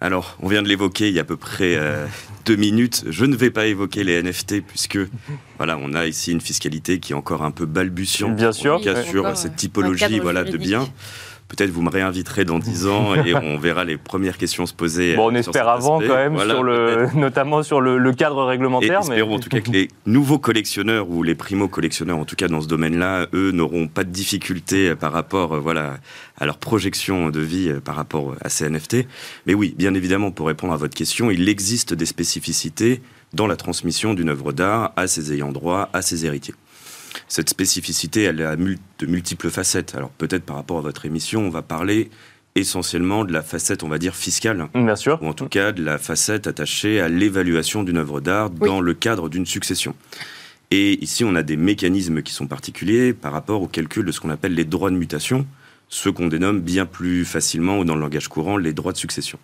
Alors, 0.00 0.36
on 0.40 0.48
vient 0.48 0.62
de 0.62 0.68
l'évoquer 0.68 1.08
il 1.08 1.14
y 1.14 1.18
a 1.18 1.22
à 1.22 1.24
peu 1.24 1.36
près 1.36 1.74
euh, 1.76 2.06
deux 2.46 2.54
minutes. 2.54 3.04
Je 3.08 3.24
ne 3.24 3.34
vais 3.34 3.50
pas 3.50 3.66
évoquer 3.66 4.04
les 4.04 4.22
NFT 4.22 4.60
puisque 4.64 4.98
voilà, 5.56 5.76
on 5.80 5.92
a 5.92 6.06
ici 6.06 6.30
une 6.30 6.40
fiscalité 6.40 7.00
qui 7.00 7.12
est 7.12 7.16
encore 7.16 7.42
un 7.42 7.50
peu 7.50 7.66
balbutiante. 7.66 8.36
Bien 8.36 8.52
sûr. 8.52 8.80
sur 9.04 9.36
cette 9.36 9.56
typologie 9.56 10.20
voilà, 10.20 10.44
de 10.44 10.56
biens. 10.56 10.88
Peut-être 11.48 11.70
vous 11.70 11.82
me 11.82 11.90
réinviterez 11.90 12.44
dans 12.44 12.58
10 12.58 12.86
ans 12.86 13.14
et 13.24 13.34
on 13.34 13.58
verra 13.58 13.84
les 13.84 13.96
premières 13.96 14.36
questions 14.36 14.66
se 14.66 14.74
poser. 14.74 15.16
Bon, 15.16 15.30
on 15.30 15.34
espère 15.34 15.68
avant 15.68 15.98
quand 15.98 16.14
même, 16.14 16.38
sur 16.38 16.62
le, 16.62 17.08
notamment 17.14 17.62
sur 17.62 17.80
le, 17.80 18.12
cadre 18.12 18.44
réglementaire. 18.44 19.00
Et 19.00 19.02
espérons 19.02 19.36
en 19.36 19.38
tout 19.38 19.48
cas 19.48 19.60
que 19.60 19.70
les 19.70 19.88
nouveaux 20.06 20.38
collectionneurs 20.38 21.10
ou 21.10 21.22
les 21.22 21.34
primo-collectionneurs, 21.34 22.18
en 22.18 22.24
tout 22.24 22.36
cas 22.36 22.48
dans 22.48 22.60
ce 22.60 22.68
domaine-là, 22.68 23.26
eux 23.32 23.50
n'auront 23.52 23.88
pas 23.88 24.04
de 24.04 24.10
difficultés 24.10 24.94
par 24.94 25.12
rapport 25.12 25.54
euh, 25.54 25.60
voilà, 25.60 25.98
à 26.38 26.46
leur 26.46 26.58
projection 26.58 27.30
de 27.30 27.40
vie 27.40 27.68
euh, 27.68 27.80
par 27.80 27.96
rapport 27.96 28.34
à 28.42 28.48
ces 28.48 28.68
NFT. 28.68 29.06
Mais 29.46 29.54
oui, 29.54 29.74
bien 29.76 29.94
évidemment, 29.94 30.30
pour 30.30 30.48
répondre 30.48 30.72
à 30.72 30.76
votre 30.76 30.94
question, 30.94 31.30
il 31.30 31.48
existe 31.48 31.94
des 31.94 32.06
spécificités 32.06 33.00
dans 33.32 33.46
la 33.46 33.56
transmission 33.56 34.14
d'une 34.14 34.28
œuvre 34.28 34.52
d'art 34.52 34.92
à 34.96 35.06
ses 35.06 35.32
ayants 35.32 35.52
droit, 35.52 35.88
à 35.92 36.02
ses 36.02 36.26
héritiers 36.26 36.54
cette 37.26 37.48
spécificité, 37.48 38.22
elle 38.22 38.42
a 38.42 38.56
de 38.56 39.06
multiples 39.06 39.50
facettes. 39.50 39.94
Alors 39.94 40.10
peut-être 40.10 40.44
par 40.44 40.56
rapport 40.56 40.78
à 40.78 40.82
votre 40.82 41.06
émission, 41.06 41.42
on 41.42 41.50
va 41.50 41.62
parler 41.62 42.10
essentiellement 42.54 43.24
de 43.24 43.32
la 43.32 43.42
facette, 43.42 43.82
on 43.82 43.88
va 43.88 43.98
dire, 43.98 44.14
fiscale. 44.14 44.68
Bien 44.74 44.96
sûr. 44.96 45.18
Ou 45.22 45.26
en 45.26 45.32
tout 45.32 45.48
cas 45.48 45.72
de 45.72 45.82
la 45.82 45.98
facette 45.98 46.46
attachée 46.46 47.00
à 47.00 47.08
l'évaluation 47.08 47.82
d'une 47.82 47.98
œuvre 47.98 48.20
d'art 48.20 48.50
dans 48.50 48.80
le 48.80 48.94
cadre 48.94 49.28
d'une 49.28 49.46
succession. 49.46 49.94
Et 50.70 51.02
ici, 51.02 51.24
on 51.24 51.34
a 51.34 51.42
des 51.42 51.56
mécanismes 51.56 52.22
qui 52.22 52.32
sont 52.32 52.46
particuliers 52.46 53.14
par 53.14 53.32
rapport 53.32 53.62
au 53.62 53.68
calcul 53.68 54.04
de 54.04 54.12
ce 54.12 54.20
qu'on 54.20 54.30
appelle 54.30 54.54
les 54.54 54.64
droits 54.64 54.90
de 54.90 54.96
mutation, 54.96 55.46
ce 55.88 56.10
qu'on 56.10 56.26
dénomme 56.26 56.60
bien 56.60 56.84
plus 56.84 57.24
facilement 57.24 57.78
ou 57.78 57.84
dans 57.84 57.94
le 57.94 58.02
langage 58.02 58.28
courant 58.28 58.58
les 58.58 58.74
droits 58.74 58.92
de 58.92 58.98
succession. 58.98 59.38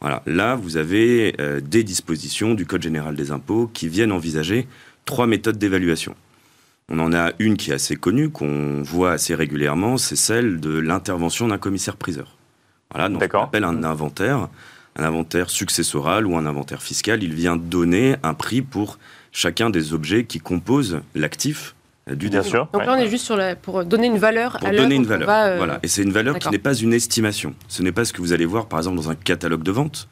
Voilà. 0.00 0.22
Là, 0.26 0.54
vous 0.54 0.76
avez 0.76 1.34
euh, 1.40 1.60
des 1.60 1.84
dispositions 1.84 2.54
du 2.54 2.66
Code 2.66 2.82
général 2.82 3.14
des 3.14 3.30
impôts 3.30 3.70
qui 3.72 3.88
viennent 3.88 4.12
envisager 4.12 4.66
trois 5.04 5.26
méthodes 5.26 5.58
d'évaluation. 5.58 6.14
On 6.90 6.98
en 6.98 7.14
a 7.14 7.32
une 7.38 7.56
qui 7.56 7.70
est 7.70 7.74
assez 7.74 7.96
connue, 7.96 8.30
qu'on 8.30 8.82
voit 8.82 9.12
assez 9.12 9.34
régulièrement, 9.34 9.96
c'est 9.96 10.16
celle 10.16 10.60
de 10.60 10.78
l'intervention 10.78 11.48
d'un 11.48 11.58
commissaire-priseur. 11.58 12.36
Voilà, 12.90 13.08
donc 13.08 13.22
on 13.32 13.42
appelle 13.42 13.64
un 13.64 13.82
inventaire, 13.82 14.48
un 14.96 15.04
inventaire 15.04 15.50
successoral 15.50 16.26
ou 16.26 16.36
un 16.36 16.46
inventaire 16.46 16.82
fiscal. 16.82 17.22
Il 17.22 17.34
vient 17.34 17.56
donner 17.56 18.16
un 18.22 18.34
prix 18.34 18.60
pour 18.62 18.98
chacun 19.32 19.70
des 19.70 19.94
objets 19.94 20.24
qui 20.24 20.40
composent 20.40 21.00
l'actif 21.14 21.74
du 22.06 22.28
Bien 22.28 22.42
sûr. 22.42 22.68
Donc 22.72 22.84
là, 22.84 22.94
on 22.94 23.00
est 23.00 23.08
juste 23.08 23.24
sur 23.24 23.38
pour 23.62 23.82
donner 23.84 24.08
une 24.08 24.18
valeur 24.18 24.58
pour 24.58 24.70
donner 24.70 24.94
une 24.94 25.06
valeur. 25.06 25.28
Euh, 25.30 25.56
voilà. 25.56 25.80
Et 25.82 25.88
c'est 25.88 26.02
une 26.02 26.12
valeur 26.12 26.38
qui 26.38 26.50
n'est 26.50 26.58
pas 26.58 26.74
une 26.74 26.92
estimation. 26.92 27.54
Ce 27.66 27.82
n'est 27.82 27.92
pas 27.92 28.04
ce 28.04 28.12
que 28.12 28.20
vous 28.20 28.34
allez 28.34 28.44
voir, 28.44 28.66
par 28.66 28.78
exemple, 28.78 28.96
dans 28.96 29.10
un 29.10 29.14
catalogue 29.14 29.62
de 29.62 29.72
vente 29.72 30.08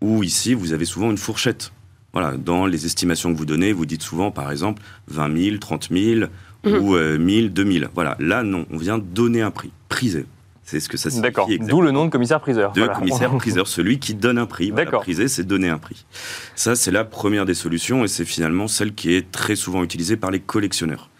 où 0.00 0.22
ici, 0.22 0.54
vous 0.54 0.72
avez 0.72 0.86
souvent 0.86 1.10
une 1.10 1.18
fourchette. 1.18 1.70
Voilà, 2.14 2.36
dans 2.36 2.64
les 2.64 2.86
estimations 2.86 3.32
que 3.32 3.36
vous 3.36 3.44
donnez, 3.44 3.72
vous 3.72 3.84
dites 3.84 4.02
souvent, 4.02 4.30
par 4.30 4.50
exemple, 4.50 4.82
20 5.08 5.36
000, 5.36 5.56
30 5.58 5.88
000 5.90 6.30
ou 6.64 6.96
1000, 6.96 7.52
2000. 7.52 7.88
Voilà, 7.94 8.16
là, 8.20 8.42
non, 8.42 8.64
on 8.72 8.78
vient 8.78 8.98
donner 8.98 9.42
un 9.42 9.50
prix, 9.50 9.70
priser. 9.90 10.24
C'est 10.64 10.80
ce 10.80 10.88
que 10.88 10.96
ça 10.96 11.10
signifie. 11.10 11.22
D'accord. 11.22 11.48
D'où 11.60 11.82
le 11.82 11.90
nom 11.90 12.06
de 12.06 12.10
commissaire-priseur. 12.10 12.72
De 12.72 12.86
commissaire-priseur, 12.86 13.66
celui 13.68 13.98
qui 13.98 14.14
donne 14.14 14.38
un 14.38 14.46
prix. 14.46 14.70
Voilà, 14.70 14.90
priser, 14.92 15.28
c'est 15.28 15.44
donner 15.44 15.68
un 15.68 15.78
prix. 15.78 16.06
Ça, 16.54 16.74
c'est 16.74 16.90
la 16.90 17.04
première 17.04 17.44
des 17.44 17.54
solutions 17.54 18.04
et 18.04 18.08
c'est 18.08 18.24
finalement 18.24 18.66
celle 18.66 18.94
qui 18.94 19.14
est 19.14 19.30
très 19.30 19.56
souvent 19.56 19.84
utilisée 19.84 20.16
par 20.16 20.30
les 20.30 20.40
collectionneurs. 20.40 21.10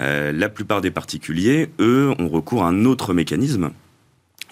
Euh, 0.00 0.32
la 0.32 0.48
plupart 0.48 0.80
des 0.80 0.92
particuliers, 0.92 1.70
eux, 1.80 2.14
ont 2.18 2.28
recours 2.28 2.64
à 2.64 2.68
un 2.68 2.84
autre 2.84 3.14
mécanisme, 3.14 3.70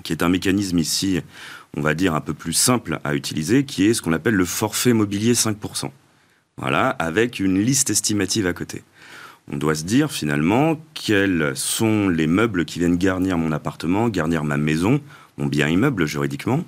qui 0.03 0.13
est 0.13 0.23
un 0.23 0.29
mécanisme 0.29 0.79
ici, 0.79 1.21
on 1.77 1.81
va 1.81 1.95
dire, 1.95 2.15
un 2.15 2.21
peu 2.21 2.35
plus 2.35 2.53
simple 2.53 3.01
à 3.05 3.15
utiliser, 3.15 3.65
qui 3.65 3.87
est 3.87 3.95
ce 3.95 4.03
qu'on 4.03 4.13
appelle 4.13 4.35
le 4.35 4.45
forfait 4.45 4.93
mobilier 4.93 5.35
5%. 5.35 5.91
Voilà, 6.59 6.91
avec 6.91 7.41
une 7.41 7.59
liste 7.59 7.91
estimative 7.91 8.47
à 8.47 8.53
côté. 8.53 8.83
On 9.51 9.57
doit 9.57 9.75
se 9.75 9.85
dire 9.85 10.13
finalement 10.13 10.81
quels 10.95 11.53
sont 11.57 12.09
les 12.09 12.27
meubles 12.27 12.65
qui 12.65 12.79
viennent 12.79 12.97
garnir 12.97 13.39
mon 13.39 13.53
appartement, 13.53 14.09
garnir 14.09 14.45
ma 14.45 14.57
maison, 14.57 15.01
mon 15.39 15.47
bien 15.47 15.69
immeuble 15.69 16.07
juridiquement. 16.07 16.65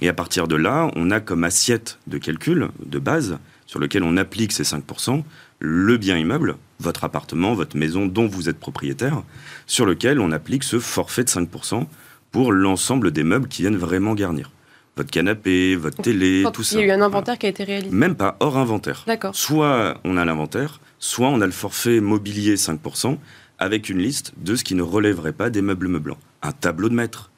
Et 0.00 0.08
à 0.08 0.12
partir 0.12 0.48
de 0.48 0.56
là, 0.56 0.90
on 0.96 1.10
a 1.10 1.20
comme 1.20 1.44
assiette 1.44 1.98
de 2.06 2.18
calcul 2.18 2.68
de 2.84 2.98
base 2.98 3.38
sur 3.66 3.78
lequel 3.78 4.02
on 4.02 4.16
applique 4.16 4.52
ces 4.52 4.64
5%, 4.64 5.22
le 5.58 5.96
bien 5.96 6.16
immeuble, 6.18 6.56
votre 6.80 7.04
appartement, 7.04 7.54
votre 7.54 7.76
maison 7.76 8.06
dont 8.06 8.26
vous 8.26 8.48
êtes 8.48 8.58
propriétaire, 8.58 9.22
sur 9.66 9.86
lequel 9.86 10.20
on 10.20 10.32
applique 10.32 10.64
ce 10.64 10.78
forfait 10.78 11.24
de 11.24 11.30
5% 11.30 11.86
pour 12.30 12.52
l'ensemble 12.52 13.10
des 13.10 13.24
meubles 13.24 13.48
qui 13.48 13.62
viennent 13.62 13.76
vraiment 13.76 14.14
garnir. 14.14 14.50
Votre 14.96 15.10
canapé, 15.10 15.76
votre 15.76 16.02
télé, 16.02 16.44
tout 16.54 16.62
ça. 16.62 16.76
Il 16.76 16.80
y 16.80 16.84
a 16.84 16.86
eu 16.86 16.98
un 16.98 17.02
inventaire 17.02 17.36
qui 17.36 17.46
a 17.46 17.50
été 17.50 17.64
réalisé 17.64 17.94
Même 17.94 18.14
pas, 18.14 18.36
hors 18.40 18.56
inventaire. 18.56 19.04
D'accord. 19.06 19.34
Soit 19.34 20.00
on 20.04 20.16
a 20.16 20.24
l'inventaire, 20.24 20.80
soit 20.98 21.28
on 21.28 21.40
a 21.42 21.46
le 21.46 21.52
forfait 21.52 22.00
mobilier 22.00 22.56
5% 22.56 23.18
avec 23.58 23.88
une 23.88 23.98
liste 23.98 24.32
de 24.38 24.54
ce 24.54 24.64
qui 24.64 24.74
ne 24.74 24.82
relèverait 24.82 25.32
pas 25.32 25.50
des 25.50 25.62
meubles 25.62 25.88
meublants. 25.88 26.18
Un 26.42 26.52
tableau 26.52 26.88
de 26.88 26.94
maître, 26.94 27.30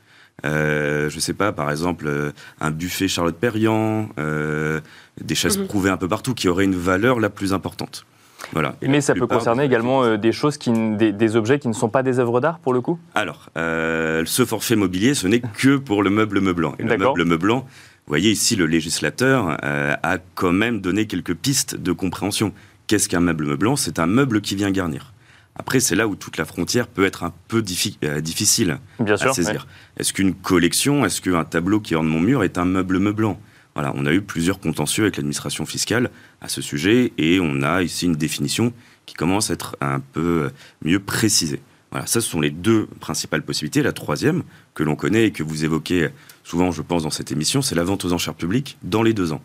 euh, 0.45 1.11
je 1.11 1.17
ne 1.17 1.21
sais 1.21 1.33
pas, 1.33 1.53
par 1.53 1.71
exemple, 1.71 2.07
euh, 2.07 2.31
un 2.61 2.71
buffet 2.71 3.09
Charlotte 3.09 3.37
Perriand, 3.37 4.09
euh, 4.19 4.81
des 5.21 5.35
chaises 5.35 5.59
mhm. 5.59 5.67
prouvées 5.67 5.91
un 5.91 5.97
peu 5.97 6.09
partout 6.09 6.35
qui 6.35 6.49
auraient 6.49 6.65
une 6.65 6.77
valeur 6.77 7.21
la 7.21 7.31
plus 7.31 7.53
importante. 7.53 8.07
Voilà. 8.53 8.77
Mais 8.83 9.01
ça 9.01 9.15
peut 9.15 9.27
concerner 9.27 9.65
également 9.65 10.17
des 10.17 10.33
choses, 10.33 10.59
qui, 10.59 10.73
des, 10.73 11.37
objets 11.37 11.59
qui 11.59 11.69
ne 11.69 11.73
sont 11.73 11.89
pas 11.89 12.03
des 12.03 12.19
œuvres 12.19 12.41
d'art 12.41 12.59
pour 12.61 12.73
le 12.73 12.81
coup? 12.81 12.99
Alors, 13.15 13.51
ce 13.55 14.45
forfait 14.47 14.77
mobilier, 14.77 15.15
ce 15.15 15.27
n'est 15.27 15.41
que 15.41 15.77
pour 15.77 16.03
le 16.03 16.11
meuble 16.11 16.41
meublant. 16.41 16.75
Et 16.79 16.85
le 16.85 16.97
meuble 16.97 17.25
meublant, 17.25 17.61
vous 17.61 18.13
voyez 18.13 18.31
ici, 18.31 18.57
le 18.57 18.67
législateur 18.67 19.57
a 19.63 20.19
quand 20.35 20.53
même 20.53 20.81
donné 20.81 21.07
quelques 21.07 21.35
pistes 21.35 21.77
de 21.77 21.93
compréhension. 21.93 22.53
Qu'est-ce 22.87 23.09
qu'un 23.09 23.21
meuble 23.21 23.45
meublant? 23.45 23.77
C'est 23.77 23.99
un 23.99 24.07
meuble 24.07 24.41
qui 24.41 24.57
vient 24.57 24.71
garnir. 24.71 25.13
Après, 25.59 25.81
c'est 25.81 25.97
là 25.97 26.07
où 26.07 26.15
toute 26.15 26.37
la 26.37 26.45
frontière 26.45 26.87
peut 26.87 27.05
être 27.05 27.25
un 27.25 27.33
peu 27.49 27.59
euh, 28.05 28.21
difficile 28.21 28.79
à 29.01 29.33
saisir. 29.33 29.67
Est-ce 29.99 30.13
qu'une 30.13 30.33
collection, 30.35 31.05
est-ce 31.05 31.21
qu'un 31.21 31.45
tableau 31.45 31.81
qui 31.81 31.95
orne 31.97 32.07
mon 32.07 32.21
mur 32.21 32.45
est 32.45 32.59
un 32.59 32.65
meuble 32.65 32.99
meublant? 32.99 33.41
Voilà, 33.79 33.93
on 33.95 34.07
a 34.07 34.13
eu 34.13 34.23
plusieurs 34.23 34.59
contentieux 34.59 35.05
avec 35.05 35.19
l'administration 35.19 35.65
fiscale 35.65 36.11
à 36.41 36.49
ce 36.49 36.61
sujet 36.61 37.13
et 37.17 37.39
on 37.41 37.63
a 37.63 37.81
ici 37.81 38.07
une 38.07 38.17
définition 38.17 38.73
qui 39.07 39.15
commence 39.15 39.51
à 39.51 39.55
être 39.55 39.77
un 39.81 40.01
peu 40.01 40.51
mieux 40.85 40.99
précisée. 40.99 41.61
Voilà, 41.93 42.05
ça, 42.05 42.21
ce 42.21 42.29
sont 42.29 42.41
les 42.41 42.51
deux 42.51 42.89
principales 42.99 43.43
possibilités. 43.43 43.85
La 43.85 43.93
troisième, 43.93 44.43
que 44.75 44.83
l'on 44.83 44.97
connaît 44.97 45.27
et 45.27 45.31
que 45.31 45.45
vous 45.45 45.65
évoquez 45.65 46.09
souvent, 46.43 46.73
je 46.73 46.83
pense, 46.83 47.05
dans 47.05 47.11
cette 47.11 47.31
émission, 47.31 47.63
c'est 47.63 47.77
la 47.77 47.85
vente 47.85 48.05
aux 48.05 48.13
enchères 48.13 48.35
publiques 48.35 48.79
dans 48.83 49.05
les 49.05 49.13
deux 49.13 49.33
ans 49.33 49.43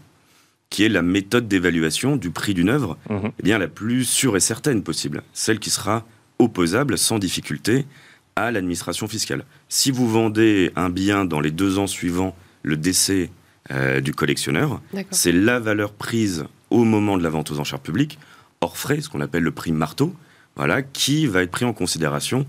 qui 0.71 0.83
est 0.83 0.89
la 0.89 1.03
méthode 1.03 1.47
d'évaluation 1.47 2.15
du 2.15 2.31
prix 2.31 2.55
d'une 2.55 2.69
œuvre 2.69 2.97
mhm. 3.11 3.31
eh 3.37 3.43
bien, 3.43 3.59
la 3.59 3.67
plus 3.67 4.03
sûre 4.03 4.35
et 4.35 4.39
certaine 4.39 4.81
possible, 4.81 5.21
celle 5.33 5.59
qui 5.59 5.69
sera 5.69 6.07
opposable 6.39 6.97
sans 6.97 7.19
difficulté 7.19 7.85
à 8.35 8.49
l'administration 8.49 9.07
fiscale. 9.07 9.45
Si 9.69 9.91
vous 9.91 10.09
vendez 10.09 10.71
un 10.75 10.89
bien 10.89 11.23
dans 11.23 11.39
les 11.39 11.51
deux 11.51 11.77
ans 11.77 11.85
suivant 11.85 12.35
le 12.63 12.77
décès 12.77 13.29
euh, 13.71 14.01
du 14.01 14.13
collectionneur, 14.13 14.81
c'est 15.11 15.31
la 15.31 15.59
valeur 15.59 15.93
prise 15.93 16.45
au 16.69 16.83
moment 16.83 17.17
de 17.17 17.23
la 17.23 17.29
vente 17.29 17.51
aux 17.51 17.59
enchères 17.59 17.79
publiques, 17.79 18.19
hors 18.61 18.77
frais, 18.77 19.01
ce 19.01 19.09
qu'on 19.09 19.21
appelle 19.21 19.43
le 19.43 19.51
prix 19.51 19.71
marteau, 19.71 20.13
voilà, 20.55 20.81
qui 20.81 21.25
va 21.27 21.43
être 21.43 21.51
pris 21.51 21.65
en 21.65 21.73
considération 21.73 22.45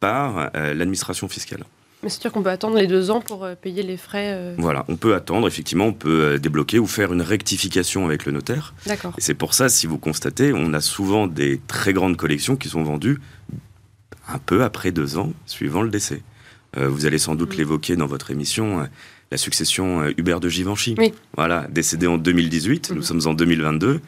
par 0.00 0.50
euh, 0.54 0.74
l'administration 0.74 1.28
fiscale. 1.28 1.64
Mais 2.02 2.10
c'est 2.10 2.20
sûr 2.20 2.30
qu'on 2.30 2.42
peut 2.42 2.50
attendre 2.50 2.76
les 2.76 2.86
deux 2.86 3.10
ans 3.10 3.20
pour 3.20 3.44
euh, 3.44 3.56
payer 3.56 3.82
les 3.82 3.96
frais. 3.96 4.32
Euh. 4.32 4.54
Voilà, 4.56 4.84
on 4.88 4.96
peut 4.96 5.14
attendre, 5.14 5.48
effectivement, 5.48 5.86
on 5.86 5.92
peut 5.92 6.34
euh, 6.34 6.38
débloquer 6.38 6.78
ou 6.78 6.86
faire 6.86 7.12
une 7.12 7.22
rectification 7.22 8.06
avec 8.06 8.24
le 8.24 8.32
notaire. 8.32 8.74
D'accord. 8.86 9.14
Et 9.18 9.20
c'est 9.20 9.34
pour 9.34 9.52
ça, 9.52 9.68
si 9.68 9.88
vous 9.88 9.98
constatez, 9.98 10.52
on 10.54 10.74
a 10.74 10.80
souvent 10.80 11.26
des 11.26 11.60
très 11.66 11.92
grandes 11.92 12.16
collections 12.16 12.54
qui 12.54 12.68
sont 12.68 12.84
vendues 12.84 13.20
un 14.28 14.38
peu 14.38 14.62
après 14.62 14.92
deux 14.92 15.18
ans, 15.18 15.32
suivant 15.46 15.82
le 15.82 15.90
décès. 15.90 16.22
Vous 16.76 17.06
allez 17.06 17.18
sans 17.18 17.34
doute 17.34 17.54
mm. 17.54 17.58
l'évoquer 17.58 17.96
dans 17.96 18.06
votre 18.06 18.30
émission, 18.30 18.88
la 19.30 19.36
succession 19.38 20.06
Hubert 20.16 20.40
de 20.40 20.48
Givenchy. 20.48 20.94
Oui. 20.98 21.12
Voilà, 21.36 21.66
décédé 21.70 22.06
en 22.06 22.18
2018, 22.18 22.90
nous 22.90 23.00
mm. 23.00 23.02
sommes 23.02 23.26
en 23.26 23.34
2022. 23.34 24.00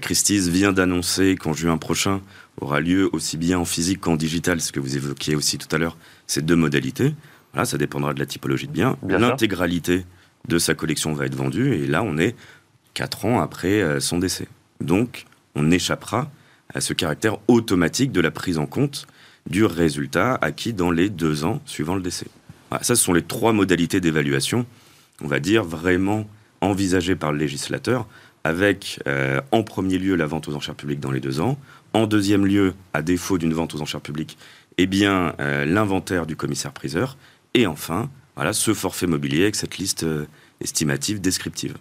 Christie's 0.00 0.48
vient 0.48 0.72
d'annoncer 0.72 1.36
qu'en 1.36 1.52
juin 1.52 1.78
prochain 1.78 2.20
aura 2.60 2.80
lieu 2.80 3.08
aussi 3.12 3.36
bien 3.36 3.58
en 3.58 3.64
physique 3.64 4.00
qu'en 4.00 4.16
digital, 4.16 4.60
ce 4.60 4.72
que 4.72 4.80
vous 4.80 4.96
évoquiez 4.96 5.34
aussi 5.34 5.58
tout 5.58 5.74
à 5.74 5.78
l'heure, 5.78 5.96
ces 6.26 6.42
deux 6.42 6.56
modalités. 6.56 7.14
Voilà, 7.52 7.64
ça 7.64 7.78
dépendra 7.78 8.14
de 8.14 8.20
la 8.20 8.26
typologie 8.26 8.68
de 8.68 8.72
bien. 8.72 8.96
L'intégralité 9.06 10.04
de 10.48 10.58
sa 10.58 10.74
collection 10.74 11.12
va 11.12 11.26
être 11.26 11.34
vendue 11.34 11.74
et 11.74 11.86
là, 11.86 12.02
on 12.02 12.18
est 12.18 12.36
quatre 12.94 13.24
ans 13.24 13.40
après 13.40 13.82
euh, 13.82 14.00
son 14.00 14.18
décès. 14.18 14.48
Donc, 14.80 15.26
on 15.54 15.70
échappera 15.70 16.30
à 16.72 16.80
ce 16.80 16.92
caractère 16.92 17.38
automatique 17.48 18.12
de 18.12 18.20
la 18.20 18.30
prise 18.30 18.58
en 18.58 18.66
compte 18.66 19.06
du 19.50 19.64
résultat 19.64 20.38
acquis 20.40 20.72
dans 20.72 20.90
les 20.90 21.10
deux 21.10 21.44
ans 21.44 21.60
suivant 21.66 21.96
le 21.96 22.02
décès. 22.02 22.26
Voilà, 22.70 22.84
ça, 22.84 22.94
ce 22.94 23.04
sont 23.04 23.12
les 23.12 23.22
trois 23.22 23.52
modalités 23.52 24.00
d'évaluation, 24.00 24.64
on 25.22 25.26
va 25.26 25.40
dire, 25.40 25.64
vraiment 25.64 26.26
envisagées 26.60 27.16
par 27.16 27.32
le 27.32 27.38
législateur, 27.38 28.06
avec 28.44 29.00
euh, 29.06 29.40
en 29.50 29.62
premier 29.62 29.98
lieu 29.98 30.14
la 30.14 30.26
vente 30.26 30.48
aux 30.48 30.54
enchères 30.54 30.76
publiques 30.76 31.00
dans 31.00 31.10
les 31.10 31.20
deux 31.20 31.40
ans, 31.40 31.58
en 31.92 32.06
deuxième 32.06 32.46
lieu, 32.46 32.74
à 32.94 33.02
défaut 33.02 33.38
d'une 33.38 33.52
vente 33.52 33.74
aux 33.74 33.82
enchères 33.82 34.00
publiques, 34.00 34.38
eh 34.78 34.86
bien, 34.86 35.34
euh, 35.40 35.64
l'inventaire 35.64 36.26
du 36.26 36.36
commissaire-priseur, 36.36 37.18
et 37.54 37.66
enfin, 37.66 38.08
voilà, 38.36 38.52
ce 38.52 38.72
forfait 38.72 39.08
mobilier 39.08 39.42
avec 39.42 39.56
cette 39.56 39.78
liste 39.78 40.04
euh, 40.04 40.26
estimative 40.60 41.20
descriptive. 41.20 41.76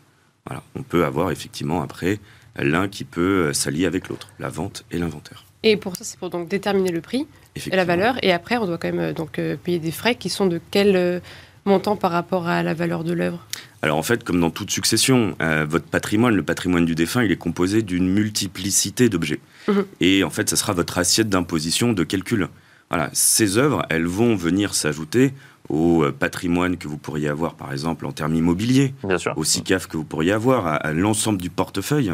Voilà, 0.48 0.64
on 0.74 0.82
peut 0.82 1.06
avoir 1.06 1.30
effectivement 1.30 1.84
après 1.84 2.20
l'un 2.58 2.88
qui 2.88 3.04
peut 3.04 3.54
s'allier 3.54 3.86
avec 3.86 4.10
l'autre, 4.10 4.30
la 4.40 4.50
vente 4.50 4.84
et 4.90 4.98
l'inventaire. 4.98 5.46
Et 5.64 5.78
pour 5.78 5.96
ça, 5.96 6.04
c'est 6.04 6.18
pour 6.18 6.30
donc 6.30 6.48
déterminer 6.48 6.92
le 6.92 7.02
prix 7.02 7.28
et 7.56 7.76
la 7.76 7.86
valeur, 7.86 8.16
et 8.24 8.32
après, 8.32 8.58
on 8.58 8.66
doit 8.66 8.78
quand 8.78 8.92
même 8.94 9.14
donc 9.14 9.42
payer 9.64 9.80
des 9.80 9.92
frais 9.92 10.16
qui 10.16 10.30
sont 10.30 10.46
de 10.46 10.62
quel 10.72 11.22
montant 11.66 11.96
par 11.96 12.12
rapport 12.12 12.48
à 12.48 12.64
la 12.64 12.74
valeur 12.74 13.04
de 13.04 13.14
l'œuvre? 13.14 13.46
Alors 13.82 13.98
en 13.98 14.04
fait, 14.04 14.24
comme 14.24 14.40
dans 14.40 14.50
toute 14.50 14.72
succession, 14.72 15.36
votre 15.68 15.86
patrimoine, 15.86 16.36
le 16.36 16.44
patrimoine 16.44 16.86
du 16.86 16.96
défunt, 16.96 17.24
il 17.24 17.32
est 17.32 17.38
composé 17.38 17.82
d'une 17.82 18.10
multiplicité 18.10 19.10
d'objets. 19.10 19.42
Mhm. 19.68 19.86
Et 20.00 20.24
en 20.24 20.30
fait, 20.30 20.50
ça 20.50 20.56
sera 20.56 20.74
votre 20.74 20.98
assiette 20.98 21.30
d'imposition 21.30 21.92
de 21.92 22.04
calcul. 22.04 22.48
Voilà, 22.90 23.10
ces 23.14 23.58
œuvres, 23.58 23.86
elles 23.90 24.08
vont 24.08 24.36
venir 24.36 24.74
s'ajouter 24.74 25.34
au 25.70 26.04
euh, 26.04 26.12
patrimoine 26.12 26.78
que 26.78 26.88
vous 26.88 26.98
pourriez 26.98 27.30
avoir, 27.30 27.54
par 27.54 27.72
exemple, 27.72 28.06
en 28.06 28.12
termes 28.12 28.34
immobiliers, 28.34 28.94
au 29.36 29.44
SICAF 29.44 29.88
que 29.88 29.96
vous 29.96 30.04
pourriez 30.04 30.32
avoir, 30.32 30.66
à, 30.68 30.92
l'ensemble 30.92 31.40
du 31.40 31.52
portefeuille. 31.52 32.14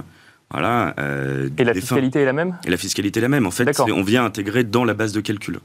Voilà, 0.51 0.93
euh, 0.99 1.49
et 1.57 1.63
la 1.63 1.73
fiscalité 1.73 2.21
est 2.21 2.25
la 2.25 2.33
même? 2.33 2.55
Et 2.65 2.69
la 2.69 2.77
fiscalité 2.77 3.19
est 3.19 3.21
la 3.21 3.29
même. 3.29 3.47
En 3.47 3.51
fait, 3.51 3.79
on 3.79 4.03
vient 4.03 4.23
intégrer 4.25 4.63
dans 4.63 4.85
la 4.85 4.93
base 4.93 5.11
de 5.11 5.21
calcul. 5.21 5.59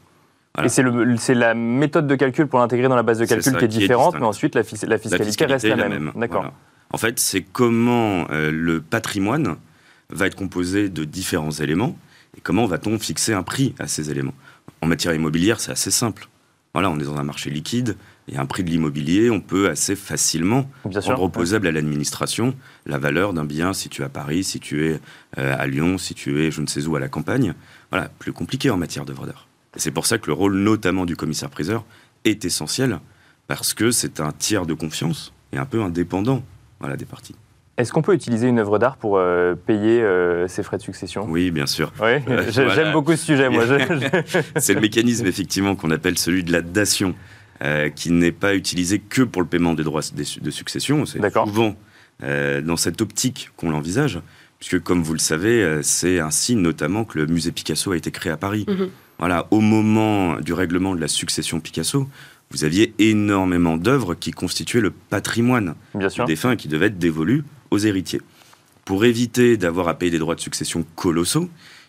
Et 0.64 0.68
c'est 0.68 1.34
la 1.34 1.54
méthode 1.54 2.06
de 2.06 2.14
calcul 2.16 2.46
pour 2.46 2.58
l'intégrer 2.58 2.88
dans 2.88 2.96
la 2.96 3.02
base 3.02 3.18
de 3.18 3.24
calcul 3.24 3.56
qui 3.56 3.64
est 3.64 3.68
différente, 3.68 4.16
mais 4.18 4.26
ensuite 4.26 4.54
la, 4.54 4.64
fiscalité, 4.64 5.46
reste 5.46 5.64
la, 5.64 5.88
même. 5.88 6.12
D'accord. 6.16 6.52
En 6.92 6.98
fait, 6.98 7.20
c'est 7.20 7.42
comment 7.42 8.26
euh, 8.30 8.50
le 8.50 8.80
patrimoine 8.80 9.56
va 10.10 10.26
être 10.26 10.34
composé 10.34 10.88
de 10.88 11.04
différents 11.04 11.52
éléments 11.52 11.96
et 12.36 12.40
comment 12.40 12.66
va-t-on 12.66 12.98
fixer 12.98 13.32
un 13.32 13.44
prix 13.44 13.74
à 13.78 13.86
ces 13.86 14.10
éléments? 14.10 14.34
En 14.80 14.86
matière 14.86 15.14
immobilière, 15.14 15.60
c'est 15.60 15.70
assez 15.70 15.92
simple. 15.92 16.28
Voilà, 16.74 16.90
on 16.90 16.98
est 16.98 17.04
dans 17.04 17.16
un 17.16 17.24
marché 17.24 17.50
liquide, 17.50 17.96
a 18.36 18.40
un 18.40 18.46
prix 18.46 18.62
de 18.62 18.70
l'immobilier, 18.70 19.30
on 19.30 19.40
peut 19.40 19.68
assez 19.68 19.96
facilement 19.96 20.70
rendre 20.84 21.22
opposable 21.22 21.66
à 21.66 21.72
l'administration 21.72 22.54
la 22.86 22.98
valeur 22.98 23.32
d'un 23.32 23.44
bien 23.44 23.72
si 23.72 23.88
tu 23.88 24.02
es 24.02 24.04
à 24.04 24.08
Paris, 24.08 24.44
si 24.44 24.60
tu 24.60 24.86
es 24.86 25.00
euh, 25.38 25.56
à 25.58 25.66
Lyon, 25.66 25.98
si 25.98 26.14
tu 26.14 26.42
es 26.42 26.50
je 26.50 26.60
ne 26.60 26.66
sais 26.66 26.86
où 26.86 26.96
à 26.96 27.00
la 27.00 27.08
campagne. 27.08 27.54
Voilà, 27.90 28.08
plus 28.18 28.32
compliqué 28.32 28.70
en 28.70 28.76
matière 28.76 29.04
d'œuvre 29.04 29.26
d'art. 29.26 29.48
C'est 29.76 29.90
pour 29.90 30.06
ça 30.06 30.18
que 30.18 30.26
le 30.26 30.32
rôle 30.32 30.56
notamment 30.56 31.06
du 31.06 31.16
commissaire-priseur 31.16 31.84
est 32.24 32.44
essentiel, 32.44 33.00
parce 33.46 33.74
que 33.74 33.90
c'est 33.90 34.20
un 34.20 34.32
tiers 34.32 34.66
de 34.66 34.74
confiance 34.74 35.32
et 35.52 35.58
un 35.58 35.66
peu 35.66 35.82
indépendant 35.82 36.42
voilà, 36.80 36.96
des 36.96 37.04
parties. 37.06 37.34
Est-ce 37.80 37.92
qu'on 37.92 38.02
peut 38.02 38.12
utiliser 38.12 38.46
une 38.46 38.58
œuvre 38.58 38.78
d'art 38.78 38.96
pour 38.96 39.16
euh, 39.16 39.54
payer 39.54 40.02
euh, 40.02 40.46
ses 40.48 40.62
frais 40.62 40.76
de 40.76 40.82
succession? 40.82 41.24
Oui, 41.26 41.50
bien 41.50 41.64
sûr. 41.64 41.92
Oui, 42.02 42.22
j'aime 42.50 42.92
beaucoup 42.92 43.12
ce 43.12 43.24
sujet, 43.24 43.48
moi. 43.48 43.64
C'est 44.56 44.74
le 44.74 44.82
mécanisme, 44.82 45.26
effectivement, 45.26 45.74
qu'on 45.74 45.90
appelle 45.90 46.18
celui 46.18 46.44
de 46.44 46.52
la 46.52 46.60
dation, 46.60 47.14
euh, 47.62 47.88
qui 47.90 48.10
n'est 48.10 48.32
pas 48.32 48.54
utilisé 48.54 48.98
que 48.98 49.22
pour 49.22 49.42
le 49.42 49.48
paiement 49.48 49.74
des 49.74 49.84
droits 49.84 50.02
de 50.12 50.50
succession. 50.50 51.04
C'est 51.06 51.20
souvent 51.32 51.76
dans 52.20 52.76
cette 52.76 53.00
optique 53.00 53.50
qu'on 53.56 53.70
l'envisage, 53.70 54.20
puisque 54.58 54.82
comme 54.82 55.02
vous 55.02 55.14
le 55.14 55.18
savez, 55.18 55.80
c'est 55.82 56.20
ainsi 56.20 56.54
notamment 56.54 57.04
que 57.04 57.18
le 57.18 57.26
musée 57.26 57.50
Picasso 57.50 57.92
a 57.92 57.96
été 57.96 58.10
créé 58.10 58.30
à 58.30 58.36
Paris. 58.36 58.66
Mhm. 58.68 58.90
Voilà, 59.18 59.46
au 59.50 59.60
moment 59.60 60.38
du 60.40 60.52
règlement 60.52 60.94
de 60.94 61.00
la 61.00 61.08
succession 61.08 61.60
Picasso, 61.60 62.08
vous 62.50 62.64
aviez 62.64 62.94
énormément 62.98 63.76
d'œuvres 63.76 64.14
qui 64.14 64.32
constituaient 64.32 64.80
le 64.80 64.90
patrimoine 64.90 65.74
des 65.94 66.08
défunt 66.26 66.52
et 66.52 66.56
qui 66.56 66.68
devaient 66.68 66.86
être 66.86 66.98
dévolues 66.98 67.44
aux 67.70 67.78
héritiers. 67.78 68.20
Pour 68.84 69.04
éviter 69.04 69.56
d'avoir 69.56 69.88
à 69.88 69.94
payer 69.94 70.10
des 70.10 70.18
droits 70.18 70.34
de 70.34 70.40
succession 70.40 70.84
colossaux, 70.96 71.48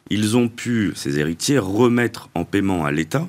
ils 0.09 0.37
ont 0.37 0.49
pu, 0.49 0.91
ces 0.95 1.19
héritiers, 1.19 1.57
remettre 1.57 2.29
en 2.35 2.45
paiement 2.45 2.85
à 2.85 2.91
l'État 2.91 3.27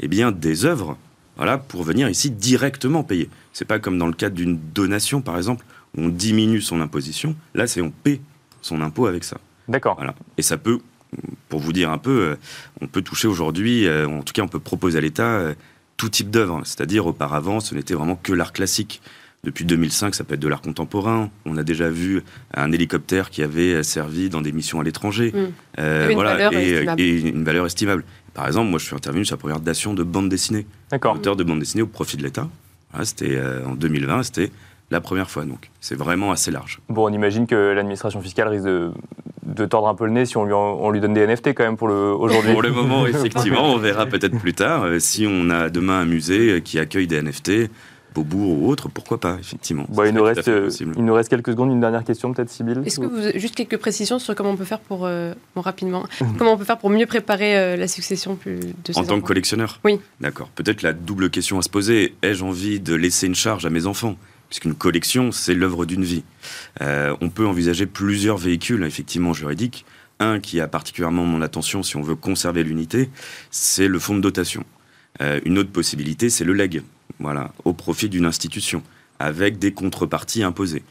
eh 0.00 0.08
bien, 0.08 0.32
des 0.32 0.64
œuvres 0.64 0.96
voilà, 1.40 1.56
pour 1.56 1.84
venir 1.84 2.06
ici 2.10 2.30
directement 2.30 3.02
payer. 3.02 3.30
C'est 3.54 3.64
pas 3.64 3.78
comme 3.78 3.96
dans 3.96 4.06
le 4.06 4.12
cadre 4.12 4.36
d'une 4.36 4.58
donation, 4.74 5.22
par 5.22 5.38
exemple, 5.38 5.64
où 5.96 6.02
on 6.02 6.08
diminue 6.10 6.60
son 6.60 6.82
imposition. 6.82 7.34
Là, 7.54 7.66
c'est 7.66 7.80
on 7.80 7.90
paie 7.90 8.20
son 8.60 8.82
impôt 8.82 9.06
avec 9.06 9.24
ça. 9.24 9.38
D'accord. 9.66 9.94
Voilà. 9.96 10.14
Et 10.36 10.42
ça 10.42 10.58
peut, 10.58 10.80
pour 11.48 11.60
vous 11.60 11.72
dire 11.72 11.90
un 11.90 11.96
peu, 11.96 12.10
euh, 12.10 12.36
on 12.82 12.86
peut 12.88 13.00
toucher 13.00 13.26
aujourd'hui, 13.26 13.86
euh, 13.86 14.06
en 14.06 14.20
tout 14.20 14.34
cas, 14.34 14.42
on 14.42 14.48
peut 14.48 14.58
proposer 14.60 14.98
à 14.98 15.00
l'État 15.00 15.38
euh, 15.38 15.54
tout 15.96 16.10
type 16.10 16.28
d'œuvre. 16.28 16.60
C'est-à-dire, 16.64 17.06
auparavant, 17.06 17.60
ce 17.60 17.74
n'était 17.74 17.94
vraiment 17.94 18.16
que 18.16 18.34
l'art 18.34 18.52
classique. 18.52 19.00
Depuis 19.42 19.64
2005, 19.64 20.14
ça 20.14 20.22
peut 20.22 20.34
être 20.34 20.40
de 20.40 20.48
l'art 20.48 20.60
contemporain. 20.60 21.30
On 21.46 21.56
a 21.56 21.62
déjà 21.62 21.88
vu 21.88 22.22
un 22.52 22.72
hélicoptère 22.72 23.30
qui 23.30 23.42
avait 23.42 23.82
servi 23.82 24.28
dans 24.28 24.42
des 24.42 24.52
missions 24.52 24.80
à 24.80 24.84
l'étranger. 24.84 25.32
Mmh. 25.34 25.38
Euh, 25.78 26.10
voilà, 26.12 26.52
et, 26.52 26.84
et, 26.98 27.20
une 27.20 27.42
valeur 27.42 27.64
estimable. 27.64 28.04
Par 28.34 28.46
exemple, 28.46 28.68
moi, 28.68 28.78
je 28.78 28.84
suis 28.84 28.94
intervenu 28.94 29.24
sur 29.24 29.36
la 29.36 29.40
première 29.40 29.60
dation 29.60 29.94
de 29.94 30.02
bande 30.02 30.28
dessinée. 30.28 30.66
D'accord. 30.90 31.16
Auteur 31.16 31.36
de 31.36 31.44
bande 31.44 31.58
dessinée 31.58 31.82
au 31.82 31.86
profit 31.86 32.18
de 32.18 32.22
l'État. 32.22 32.48
c'était 33.02 33.36
euh, 33.36 33.64
en 33.66 33.74
2020, 33.74 34.24
c'était 34.24 34.50
la 34.90 35.00
première 35.00 35.30
fois. 35.30 35.46
Donc, 35.46 35.70
c'est 35.80 35.96
vraiment 35.96 36.32
assez 36.32 36.50
large. 36.50 36.80
Bon, 36.90 37.08
on 37.08 37.12
imagine 37.12 37.46
que 37.46 37.72
l'administration 37.72 38.20
fiscale 38.20 38.48
risque 38.48 38.66
de, 38.66 38.90
de, 39.42 39.64
tordre 39.64 39.88
un 39.88 39.94
peu 39.94 40.04
le 40.04 40.12
nez 40.12 40.26
si 40.26 40.36
on 40.36 40.44
lui, 40.44 40.52
on 40.52 40.90
lui 40.90 41.00
donne 41.00 41.14
des 41.14 41.26
NFT 41.26 41.54
quand 41.54 41.64
même 41.64 41.78
pour 41.78 41.88
le 41.88 42.12
aujourd'hui. 42.12 42.52
pour 42.52 42.62
le 42.62 42.72
moment, 42.72 43.06
effectivement, 43.06 43.72
on 43.72 43.78
verra 43.78 44.04
peut-être 44.04 44.38
plus 44.38 44.52
tard. 44.54 44.84
Euh, 44.84 44.98
si 44.98 45.26
on 45.26 45.48
a 45.48 45.70
demain 45.70 46.00
un 46.00 46.06
musée 46.06 46.60
qui 46.62 46.78
accueille 46.78 47.06
des 47.06 47.22
NFT, 47.22 47.70
Beaubourg 48.14 48.62
ou 48.62 48.68
autre, 48.68 48.88
pourquoi 48.88 49.18
pas, 49.20 49.36
effectivement. 49.38 49.86
Bon, 49.88 50.04
il, 50.04 50.12
nous 50.12 50.22
reste, 50.22 50.50
il 50.80 51.04
nous 51.04 51.14
reste 51.14 51.28
quelques 51.28 51.52
secondes. 51.52 51.70
Une 51.70 51.80
dernière 51.80 52.04
question, 52.04 52.32
peut-être, 52.32 52.50
Sybille 52.50 52.82
Est-ce 52.84 53.00
que 53.00 53.06
vous 53.06 53.26
avez 53.26 53.38
juste 53.38 53.54
quelques 53.54 53.76
précisions 53.76 54.18
sur 54.18 54.34
comment 54.34 54.50
on 54.50 54.56
peut 54.56 54.64
faire 54.64 54.80
pour, 54.80 55.06
euh, 55.06 55.34
rapidement, 55.56 56.04
comment 56.38 56.54
on 56.54 56.56
peut 56.56 56.64
faire 56.64 56.78
pour 56.78 56.90
mieux 56.90 57.06
préparer 57.06 57.56
euh, 57.56 57.76
la 57.76 57.88
succession 57.88 58.38
de 58.46 58.60
ces 58.86 58.98
En 58.98 59.04
tant 59.04 59.20
que 59.20 59.26
collectionneur 59.26 59.80
Oui. 59.84 60.00
D'accord. 60.20 60.48
Peut-être 60.48 60.82
la 60.82 60.92
double 60.92 61.30
question 61.30 61.58
à 61.58 61.62
se 61.62 61.68
poser 61.68 62.14
ai-je 62.22 62.44
envie 62.44 62.80
de 62.80 62.94
laisser 62.94 63.26
une 63.26 63.34
charge 63.34 63.66
à 63.66 63.70
mes 63.70 63.86
enfants? 63.86 64.16
Puisqu'une 64.48 64.74
collection, 64.74 65.30
c'est 65.30 65.54
l'œuvre 65.54 65.86
d'une 65.86 66.02
vie. 66.02 66.24
Euh, 66.80 67.14
on 67.20 67.30
peut 67.30 67.46
envisager 67.46 67.86
plusieurs 67.86 68.36
véhicules, 68.36 68.82
effectivement, 68.82 69.32
juridiques. 69.32 69.84
Un 70.18 70.40
qui 70.40 70.60
a 70.60 70.66
particulièrement 70.66 71.24
mon 71.24 71.40
attention 71.40 71.84
si 71.84 71.96
on 71.96 72.02
veut 72.02 72.16
conserver 72.16 72.64
l'unité, 72.64 73.10
c'est 73.50 73.86
le 73.86 73.98
fonds 74.00 74.16
de 74.16 74.20
dotation. 74.20 74.64
Euh, 75.22 75.40
une 75.44 75.56
autre 75.56 75.70
possibilité, 75.70 76.30
c'est 76.30 76.44
le 76.44 76.52
leg, 76.52 76.82
voilà, 77.18 77.52
au 77.64 77.72
profit 77.72 78.08
d'une 78.08 78.26
institution, 78.26 78.82
avec 79.18 79.58
des 79.58 79.72
contreparties 79.72 80.42
imposées. 80.42 80.82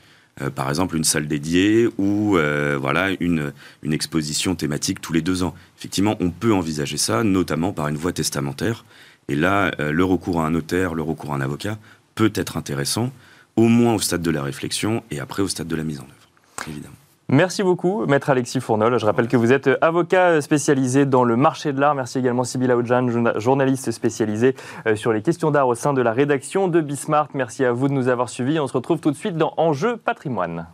Euh, 0.41 0.49
par 0.49 0.69
exemple, 0.69 0.95
une 0.95 1.03
salle 1.03 1.27
dédiée 1.27 1.87
ou 1.97 2.37
voilà 2.79 3.09
une, 3.19 3.51
une 3.83 3.93
exposition 3.93 4.55
thématique 4.55 5.01
tous 5.01 5.13
les 5.13 5.21
deux 5.21 5.43
ans. 5.43 5.55
Effectivement, 5.77 6.15
on 6.19 6.29
peut 6.29 6.53
envisager 6.53 6.97
ça, 6.97 7.23
notamment 7.23 7.73
par 7.73 7.87
une 7.87 7.97
voie 7.97 8.13
testamentaire. 8.13 8.85
Et 9.27 9.35
là, 9.35 9.71
le 9.79 10.03
recours 10.03 10.41
à 10.41 10.47
un 10.47 10.51
notaire, 10.51 10.95
le 10.95 11.03
recours 11.03 11.33
à 11.33 11.35
un 11.35 11.41
avocat 11.41 11.77
peut 12.15 12.31
être 12.35 12.57
intéressant 12.57 13.11
au 13.55 13.67
moins 13.67 13.93
au 13.93 13.99
stade 13.99 14.21
de 14.21 14.31
la 14.31 14.43
réflexion 14.43 15.03
et 15.11 15.19
après 15.19 15.43
au 15.43 15.47
stade 15.47 15.67
de 15.67 15.75
la 15.75 15.83
mise 15.83 15.99
en 15.99 16.03
œuvre, 16.03 16.67
évidemment. 16.67 16.98
Merci 17.31 17.61
beaucoup, 17.61 18.07
maître 18.07 18.31
Alexis 18.31 18.59
Fournol. 18.59 18.97
Je 18.97 19.05
rappelle 19.05 19.27
que 19.27 19.37
vous 19.37 19.53
êtes 19.53 19.69
avocat 19.81 20.41
spécialisé 20.41 21.05
dans 21.05 21.23
le 21.23 21.35
marché 21.35 21.73
de 21.73 21.79
l'art. 21.79 21.93
Merci 21.93 22.17
également 22.17 22.43
Sybille 22.43 22.71
Aoudjan, 22.71 23.05
journaliste 23.37 23.91
spécialisé 23.91 24.55
euh, 24.87 24.95
sur 24.95 25.13
les 25.13 25.21
questions 25.21 25.51
d'art 25.51 25.67
au 25.67 25.75
sein 25.75 25.93
de 25.93 26.01
la 26.01 26.11
rédaction 26.11 26.67
de 26.67 26.81
Bismart. 26.81 27.27
Merci 27.35 27.65
à 27.65 27.71
vous 27.71 27.87
de 27.87 27.93
nous 27.93 28.07
avoir 28.07 28.29
suivis. 28.29 28.59
On 28.59 28.65
se 28.65 28.73
retrouve 28.73 28.99
tout 28.99 29.11
de 29.11 29.15
suite 29.15 29.37
dans 29.37 29.53
Enjeu 29.57 29.97
patrimoine. 29.97 30.65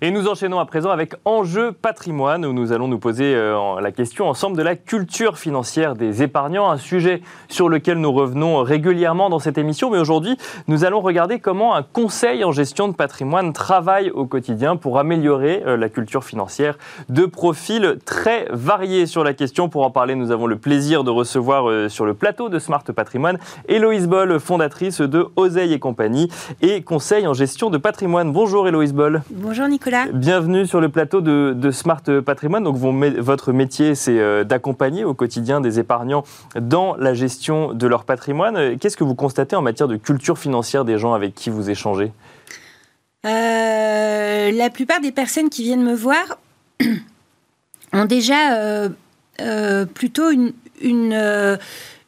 Et 0.00 0.12
nous 0.12 0.28
enchaînons 0.28 0.60
à 0.60 0.64
présent 0.64 0.90
avec 0.90 1.16
Enjeu 1.24 1.72
patrimoine, 1.72 2.46
où 2.46 2.52
nous 2.52 2.70
allons 2.70 2.86
nous 2.86 3.00
poser 3.00 3.34
euh, 3.34 3.80
la 3.80 3.90
question 3.90 4.28
ensemble 4.28 4.56
de 4.56 4.62
la 4.62 4.76
culture 4.76 5.38
financière 5.38 5.96
des 5.96 6.22
épargnants, 6.22 6.70
un 6.70 6.76
sujet 6.76 7.20
sur 7.48 7.68
lequel 7.68 7.98
nous 7.98 8.12
revenons 8.12 8.62
régulièrement 8.62 9.28
dans 9.28 9.40
cette 9.40 9.58
émission. 9.58 9.90
Mais 9.90 9.98
aujourd'hui, 9.98 10.36
nous 10.68 10.84
allons 10.84 11.00
regarder 11.00 11.40
comment 11.40 11.74
un 11.74 11.82
conseil 11.82 12.44
en 12.44 12.52
gestion 12.52 12.86
de 12.86 12.92
patrimoine 12.92 13.52
travaille 13.52 14.10
au 14.10 14.24
quotidien 14.24 14.76
pour 14.76 15.00
améliorer 15.00 15.64
euh, 15.66 15.76
la 15.76 15.88
culture 15.88 16.22
financière 16.22 16.78
de 17.08 17.26
profils 17.26 17.98
très 18.04 18.46
variés 18.52 19.06
sur 19.06 19.24
la 19.24 19.34
question. 19.34 19.68
Pour 19.68 19.84
en 19.84 19.90
parler, 19.90 20.14
nous 20.14 20.30
avons 20.30 20.46
le 20.46 20.58
plaisir 20.58 21.02
de 21.02 21.10
recevoir 21.10 21.68
euh, 21.68 21.88
sur 21.88 22.06
le 22.06 22.14
plateau 22.14 22.48
de 22.48 22.60
Smart 22.60 22.84
Patrimoine 22.84 23.38
Héloïse 23.66 24.06
Boll, 24.06 24.38
fondatrice 24.38 25.00
de 25.00 25.26
Oseille 25.34 25.72
et 25.72 25.80
compagnie 25.80 26.30
et 26.62 26.82
conseil 26.82 27.26
en 27.26 27.34
gestion 27.34 27.68
de 27.68 27.78
patrimoine. 27.78 28.32
Bonjour 28.32 28.68
Héloïse 28.68 28.94
Boll. 28.94 29.22
Bonjour 29.32 29.66
Nicolas. 29.66 29.87
Bienvenue 30.12 30.66
sur 30.66 30.80
le 30.80 30.88
plateau 30.88 31.20
de, 31.20 31.70
Smart 31.70 32.02
Patrimoine. 32.24 32.64
Donc, 32.64 32.76
votre 32.76 33.52
métier, 33.52 33.94
c'est 33.94 34.18
euh, 34.18 34.44
d'accompagner 34.44 35.04
au 35.04 35.14
quotidien 35.14 35.60
des 35.60 35.78
épargnants 35.78 36.24
dans 36.60 36.96
la 36.96 37.14
gestion 37.14 37.72
de 37.72 37.86
leur 37.86 38.04
patrimoine. 38.04 38.78
Qu'est-ce 38.78 38.96
que 38.96 39.04
vous 39.04 39.14
constatez 39.14 39.56
en 39.56 39.62
matière 39.62 39.88
de 39.88 39.96
culture 39.96 40.38
financière 40.38 40.84
des 40.84 40.98
gens 40.98 41.14
avec 41.14 41.34
qui 41.34 41.50
vous 41.50 41.70
échangez? 41.70 42.12
Euh, 43.26 44.50
La 44.52 44.70
plupart 44.70 45.00
des 45.00 45.12
personnes 45.12 45.48
qui 45.48 45.62
viennent 45.62 45.84
me 45.84 45.94
voir 45.94 46.38
ont 47.92 48.04
déjà 48.04 48.54
euh, 49.40 49.86
plutôt 49.86 50.30
une, 50.30 50.52
une 50.80 51.58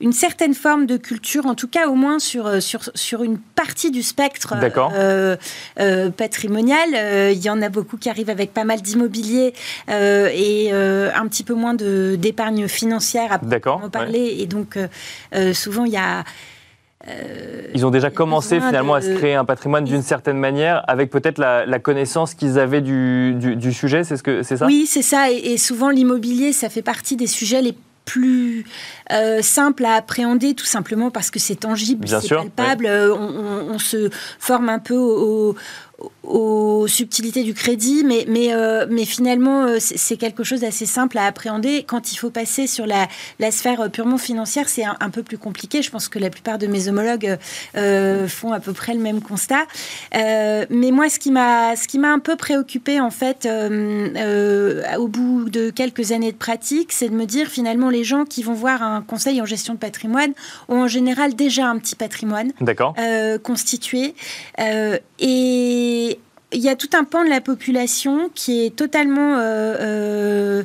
une 0.00 0.12
certaine 0.12 0.54
forme 0.54 0.86
de 0.86 0.96
culture, 0.96 1.46
en 1.46 1.54
tout 1.54 1.68
cas 1.68 1.88
au 1.88 1.94
moins 1.94 2.18
sur, 2.18 2.46
euh, 2.46 2.60
sur, 2.60 2.80
sur 2.94 3.22
une 3.22 3.38
partie 3.38 3.90
du 3.90 4.02
spectre 4.02 4.54
euh, 4.56 5.36
euh, 5.78 6.10
patrimonial. 6.10 6.88
Il 7.32 7.42
y 7.42 7.50
en 7.50 7.60
a 7.60 7.68
beaucoup 7.68 7.98
qui 7.98 8.08
arrivent 8.08 8.30
avec 8.30 8.52
pas 8.54 8.64
mal 8.64 8.80
d'immobilier 8.80 9.52
et 9.88 10.72
un 10.72 11.26
petit 11.28 11.44
peu 11.44 11.54
moins 11.54 11.74
d'épargne 11.74 12.66
financière 12.68 13.32
à 13.32 13.70
en 13.70 13.90
parler. 13.90 14.36
Et 14.38 14.46
donc 14.46 14.78
souvent 15.52 15.84
il 15.84 15.92
y 15.92 15.96
a... 15.96 16.24
Ils 17.74 17.86
ont 17.86 17.90
déjà 17.90 18.10
commencé 18.10 18.60
finalement 18.60 18.94
à 18.94 19.02
se 19.02 19.10
créer 19.10 19.34
un 19.34 19.44
patrimoine 19.44 19.84
d'une 19.84 20.02
certaine 20.02 20.38
manière, 20.38 20.82
avec 20.88 21.10
peut-être 21.10 21.38
la, 21.38 21.78
connaissance 21.78 22.34
qu'ils 22.34 22.58
avaient 22.58 22.82
du, 22.82 23.34
du, 23.34 23.72
sujet, 23.72 24.04
c'est 24.04 24.16
ce 24.16 24.22
que 24.22 24.42
c'est 24.42 24.56
ça? 24.56 24.66
Oui, 24.66 24.86
c'est 24.86 25.02
ça. 25.02 25.30
Et, 25.30 25.52
et 25.52 25.58
souvent 25.58 25.90
l'immobilier, 25.90 26.52
ça 26.52 26.68
fait 26.68 26.82
partie 26.82 27.16
des 27.16 27.26
sujets 27.26 27.62
les 27.62 27.74
plus 28.04 28.64
euh, 29.12 29.42
simple 29.42 29.84
à 29.84 29.94
appréhender, 29.94 30.54
tout 30.54 30.64
simplement 30.64 31.10
parce 31.10 31.30
que 31.30 31.38
c'est 31.38 31.56
tangible, 31.56 32.08
c'est 32.08 32.28
palpable. 32.28 32.86
Euh, 32.86 33.14
on, 33.14 33.78
se 33.78 34.10
forme 34.38 34.68
un 34.68 34.78
peu 34.78 34.96
au, 34.96 35.54
aux 36.22 36.86
subtilités 36.86 37.42
du 37.42 37.54
crédit, 37.54 38.04
mais, 38.04 38.24
mais, 38.28 38.54
euh, 38.54 38.86
mais 38.88 39.04
finalement, 39.04 39.64
euh, 39.64 39.76
c'est 39.80 40.16
quelque 40.16 40.44
chose 40.44 40.60
d'assez 40.60 40.86
simple 40.86 41.18
à 41.18 41.24
appréhender. 41.24 41.84
Quand 41.86 42.12
il 42.12 42.16
faut 42.16 42.30
passer 42.30 42.66
sur 42.66 42.86
la, 42.86 43.08
la 43.38 43.50
sphère 43.50 43.90
purement 43.90 44.18
financière, 44.18 44.68
c'est 44.68 44.84
un, 44.84 45.10
peu 45.10 45.22
plus 45.22 45.38
compliqué. 45.38 45.82
Je 45.82 45.90
pense 45.90 46.08
que 46.08 46.18
la 46.18 46.30
plupart 46.30 46.58
de 46.58 46.66
mes 46.66 46.88
homologues 46.88 47.36
euh, 47.76 48.28
font 48.28 48.52
à 48.52 48.60
peu 48.60 48.72
près 48.72 48.94
le 48.94 49.00
même 49.00 49.20
constat. 49.20 49.66
mais 50.12 50.90
moi, 50.92 51.08
ce 51.08 51.18
qui 51.18 51.30
m'a 51.30 52.12
un 52.12 52.18
peu 52.18 52.36
préoccupé, 52.36 53.00
en 53.00 53.10
fait, 53.10 53.48
au 54.98 55.08
bout 55.08 55.48
de 55.50 55.70
quelques 55.70 56.12
années 56.12 56.32
de 56.32 56.36
pratique, 56.36 56.92
c'est 56.92 57.08
de 57.08 57.14
me 57.14 57.24
dire, 57.24 57.48
finalement, 57.48 57.90
les 57.90 58.04
gens 58.04 58.24
qui 58.24 58.42
vont 58.42 58.54
voir 58.54 58.82
un 58.82 59.02
conseil 59.02 59.40
en 59.42 59.46
gestion 59.46 59.74
de 59.74 59.78
patrimoine 59.78 60.32
ont 60.68 60.82
en 60.82 60.88
général 60.88 61.34
déjà 61.34 61.66
un 61.66 61.78
petit 61.78 61.96
patrimoine 61.96 62.52
constitué. 63.42 64.14
Et 65.20 66.18
il 66.52 66.60
y 66.60 66.68
a 66.68 66.76
tout 66.76 66.90
un 66.94 67.04
pan 67.04 67.24
de 67.24 67.28
la 67.28 67.40
population 67.40 68.30
qui 68.34 68.64
est 68.64 68.74
totalement 68.74 69.36
euh, 69.36 69.76
euh, 69.80 70.62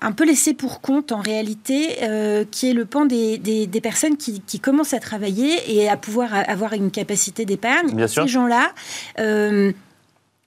un 0.00 0.12
peu 0.12 0.24
laissé 0.24 0.54
pour 0.54 0.80
compte 0.80 1.10
en 1.10 1.20
réalité, 1.20 1.96
euh, 2.02 2.44
qui 2.50 2.70
est 2.70 2.72
le 2.72 2.84
pan 2.84 3.04
des, 3.04 3.68
personnes 3.82 4.16
qui, 4.16 4.60
commencent 4.60 4.94
à 4.94 5.00
travailler 5.00 5.74
et 5.74 5.88
à 5.88 5.96
pouvoir 5.96 6.30
avoir 6.32 6.72
une 6.72 6.90
capacité 6.90 7.44
d'épargne. 7.44 8.06
Ces 8.06 8.28
gens-là 8.28 8.72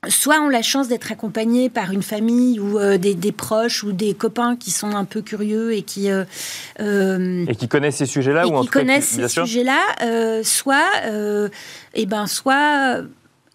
soit 0.08 0.42
ont 0.42 0.50
la 0.50 0.64
chance 0.64 0.88
d'être 0.88 1.12
accompagnés 1.12 1.70
par 1.70 1.92
une 1.92 2.02
famille 2.02 2.60
ou 2.60 2.80
des, 2.98 3.32
proches 3.32 3.84
ou 3.84 3.92
des 3.92 4.16
copains 4.16 4.56
qui 4.56 4.72
sont 4.72 4.96
un 4.96 5.06
peu 5.06 5.22
curieux 5.22 5.74
et 5.74 5.84
qui 5.84 6.08
et 6.08 7.56
qui 7.56 7.68
connaissent 7.68 7.98
ces 7.98 8.08
sujets-là 8.08 8.48
ou 8.48 8.62
qui 8.62 8.68
connaissent 8.68 9.10
ces 9.10 9.28
sujets-là, 9.28 10.42
soit 10.44 10.88
et 11.06 11.50
eh 11.94 12.06
ben 12.08 12.26
soit 12.26 13.04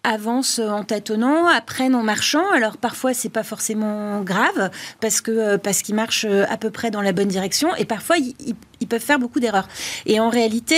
avancent 0.07 0.59
en 0.59 0.83
tâtonnant, 0.83 1.47
apprennent 1.47 1.95
en 1.95 2.03
marchant. 2.03 2.49
Alors 2.53 2.77
parfois 2.77 3.13
c'est 3.13 3.29
pas 3.29 3.43
forcément 3.43 4.21
grave 4.21 4.71
parce 5.01 5.21
euh, 5.27 5.57
parce 5.57 5.81
qu'ils 5.81 5.95
marchent 5.95 6.25
euh, 6.27 6.45
à 6.49 6.57
peu 6.57 6.71
près 6.71 6.91
dans 6.91 7.01
la 7.01 7.11
bonne 7.11 7.27
direction 7.27 7.75
et 7.75 7.85
parfois 7.85 8.15
ils, 8.17 8.87
peuvent 8.87 9.01
faire 9.01 9.19
beaucoup 9.19 9.41
d'erreurs. 9.41 9.67
Et 10.05 10.19
en 10.21 10.29
réalité, 10.29 10.75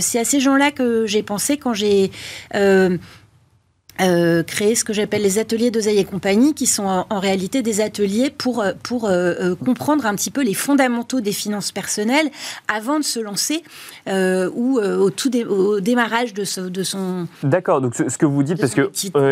c'est 0.00 0.20
à 0.20 0.24
ces 0.24 0.38
gens-là 0.38 0.70
que 0.70 1.04
j'ai 1.06 1.24
pensé 1.24 1.56
quand 1.56 1.74
j'ai 1.74 2.12
euh, 2.54 2.96
créer 3.98 4.74
ce 4.74 4.84
que 4.84 4.92
j'appelle 4.92 5.22
les 5.22 5.38
ateliers 5.38 5.70
d'oseille 5.70 5.98
et 5.98 6.04
compagnie, 6.04 6.54
qui 6.54 6.66
sont 6.66 6.84
en, 6.84 7.20
réalité 7.20 7.62
des 7.62 7.80
ateliers 7.80 8.30
pour, 8.30 8.60
euh, 8.60 8.72
pour 8.82 9.06
euh, 9.06 9.54
comprendre 9.64 10.04
un 10.06 10.14
petit 10.14 10.30
peu 10.30 10.42
les 10.42 10.54
fondamentaux 10.54 11.20
des 11.20 11.32
finances 11.32 11.72
personnelles 11.72 12.30
avant 12.68 12.98
de 12.98 13.04
se 13.04 13.20
lancer 13.20 13.62
ou 14.06 14.78
au 14.78 15.10
tout 15.10 15.30
au 15.48 15.80
démarrage 15.80 16.34
de, 16.34 16.68
de 16.68 16.82
son. 16.82 17.26
D'accord. 17.42 17.80
Donc 17.80 17.94
ce, 17.94 18.18
que 18.18 18.26
vous 18.26 18.42
dites, 18.42 18.60
parce 18.60 18.74
que 18.74 18.90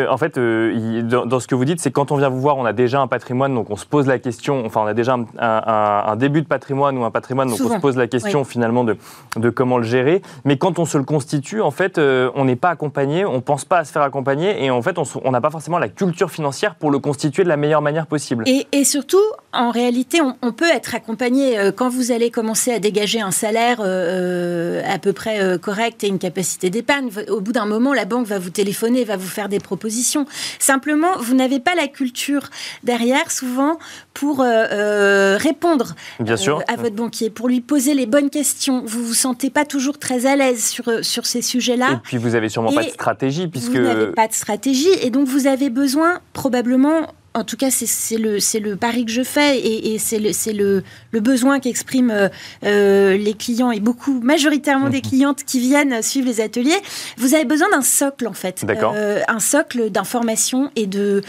en 0.08 0.16
fait, 0.16 0.38
dans, 0.38 1.40
ce 1.40 1.46
que 1.46 1.54
vous 1.54 1.64
dites, 1.64 1.80
c'est 1.80 1.90
quand 1.90 2.12
on 2.12 2.16
vient 2.16 2.28
vous 2.28 2.40
voir, 2.40 2.56
on 2.56 2.64
a 2.64 2.72
déjà 2.72 3.00
un 3.00 3.06
patrimoine, 3.06 3.54
donc 3.54 3.70
on 3.70 3.76
se 3.76 3.86
pose 3.86 4.06
la 4.06 4.18
question. 4.18 4.64
Enfin, 4.64 4.82
on 4.82 4.86
a 4.86 4.94
déjà 4.94 5.16
un, 5.38 6.16
début 6.16 6.42
de 6.42 6.46
patrimoine 6.46 6.96
ou 6.98 7.04
un 7.04 7.10
patrimoine, 7.10 7.48
donc 7.48 7.60
on 7.60 7.74
se 7.74 7.80
pose 7.80 7.96
la 7.96 8.06
question 8.06 8.44
finalement 8.44 8.84
de, 8.84 8.96
de 9.36 9.50
comment 9.50 9.78
le 9.78 9.84
gérer. 9.84 10.22
Mais 10.44 10.56
quand 10.56 10.78
on 10.78 10.84
se 10.84 10.98
le 10.98 11.04
constitue, 11.04 11.60
en 11.60 11.70
fait, 11.70 11.98
on 11.98 12.44
n'est 12.44 12.56
pas 12.56 12.70
accompagné, 12.70 13.24
on 13.24 13.40
pense 13.40 13.64
pas 13.64 13.78
à 13.78 13.84
se 13.84 13.92
faire 13.92 14.02
accompagner 14.02 14.51
et 14.58 14.70
en 14.70 14.82
fait, 14.82 14.96
on 14.98 15.30
n'a 15.30 15.40
pas 15.40 15.50
forcément 15.50 15.78
la 15.78 15.88
culture 15.88 16.30
financière 16.30 16.74
pour 16.74 16.90
le 16.90 16.98
constituer 16.98 17.44
de 17.44 17.48
la 17.48 17.56
meilleure 17.56 17.82
manière 17.82 18.06
possible. 18.06 18.44
Et, 18.46 18.84
surtout, 18.84 19.22
en 19.54 19.70
réalité, 19.70 20.20
on, 20.40 20.52
peut 20.52 20.70
être 20.70 20.94
accompagné 20.94 21.58
euh, 21.58 21.72
quand 21.72 21.90
vous 21.90 22.10
allez 22.10 22.30
commencer 22.30 22.72
à 22.72 22.78
dégager 22.78 23.20
un 23.20 23.30
salaire 23.30 23.78
euh, 23.80 24.80
à 24.86 24.98
peu 24.98 25.12
près 25.12 25.42
euh, 25.42 25.58
correct 25.58 26.02
et 26.04 26.08
une 26.08 26.18
capacité 26.18 26.70
d'épargne. 26.70 27.10
Au 27.28 27.40
bout 27.40 27.52
d'un 27.52 27.66
moment, 27.66 27.92
la 27.92 28.06
banque 28.06 28.26
va 28.26 28.38
vous 28.38 28.48
téléphoner, 28.48 29.04
va 29.04 29.16
vous 29.16 29.28
faire 29.28 29.50
des 29.50 29.58
propositions. 29.58 30.26
Simplement, 30.58 31.18
vous 31.18 31.34
n'avez 31.34 31.60
pas 31.60 31.74
la 31.74 31.86
culture 31.86 32.48
derrière, 32.82 33.30
souvent, 33.30 33.78
pour 34.14 34.40
répondre 34.40 35.94
à 36.18 36.76
votre 36.76 36.94
banquier, 36.94 37.28
pour 37.28 37.48
lui 37.48 37.60
poser 37.60 37.94
les 37.94 38.06
bonnes 38.06 38.30
questions. 38.30 38.82
Vous 38.86 39.04
vous 39.04 39.14
sentez 39.14 39.50
pas 39.50 39.64
toujours 39.64 39.98
très 39.98 40.26
à 40.26 40.36
l'aise 40.36 40.64
sur, 40.64 41.04
sur 41.04 41.26
ces 41.26 41.42
sujets-là. 41.42 41.92
Et 41.92 41.96
puis, 42.02 42.16
vous 42.16 42.34
avez 42.34 42.48
sûrement 42.48 42.72
pas 42.72 42.84
de 42.84 42.90
stratégie, 42.90 43.48
puisque... 43.48 43.72
Vous 43.72 43.82
n'avez 43.82 44.12
pas 44.12 44.28
de 44.28 44.32
stratégie, 44.32 44.92
et 45.02 45.10
donc 45.10 45.28
vous 45.28 45.46
avez 45.46 45.68
besoin 45.68 46.20
probablement 46.32 47.08
en 47.34 47.44
tout 47.44 47.56
cas, 47.56 47.70
c'est 47.70 48.18
le, 48.18 48.38
le 48.60 48.76
pari 48.76 49.04
que 49.04 49.10
je 49.10 49.22
fais 49.22 49.58
et, 49.58 49.98
c'est 49.98 50.18
le, 50.18 50.32
le, 50.52 50.82
le, 51.12 51.20
besoin 51.20 51.60
qu'expriment 51.60 52.10
euh, 52.10 52.28
euh, 52.64 53.16
les 53.16 53.34
clients 53.34 53.70
et 53.70 53.80
beaucoup, 53.80 54.20
majoritairement 54.20 54.90
des 54.90 54.98
mhm. 54.98 55.02
clientes 55.02 55.44
qui 55.44 55.60
viennent 55.60 56.02
suivre 56.02 56.26
les 56.26 56.40
ateliers. 56.40 56.80
Vous 57.16 57.34
avez 57.34 57.44
besoin 57.44 57.70
d'un 57.70 57.82
socle, 57.82 58.26
en 58.26 58.32
fait. 58.32 58.64
Euh, 58.68 59.20
un 59.28 59.40
socle 59.40 59.90
d'information 59.90 60.70
et 60.76 60.86
de, 60.86 61.22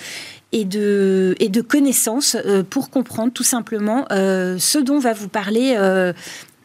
et 0.52 0.66
de, 0.66 1.36
et 1.40 1.50
de 1.50 1.62
connaissances 1.62 2.38
pour 2.70 2.90
comprendre 2.90 3.32
tout 3.32 3.44
simplement 3.44 4.06
ce 4.10 4.78
dont 4.78 5.00
va 5.00 5.14
vous 5.14 5.30
parler 5.30 5.76
euh, 5.78 6.14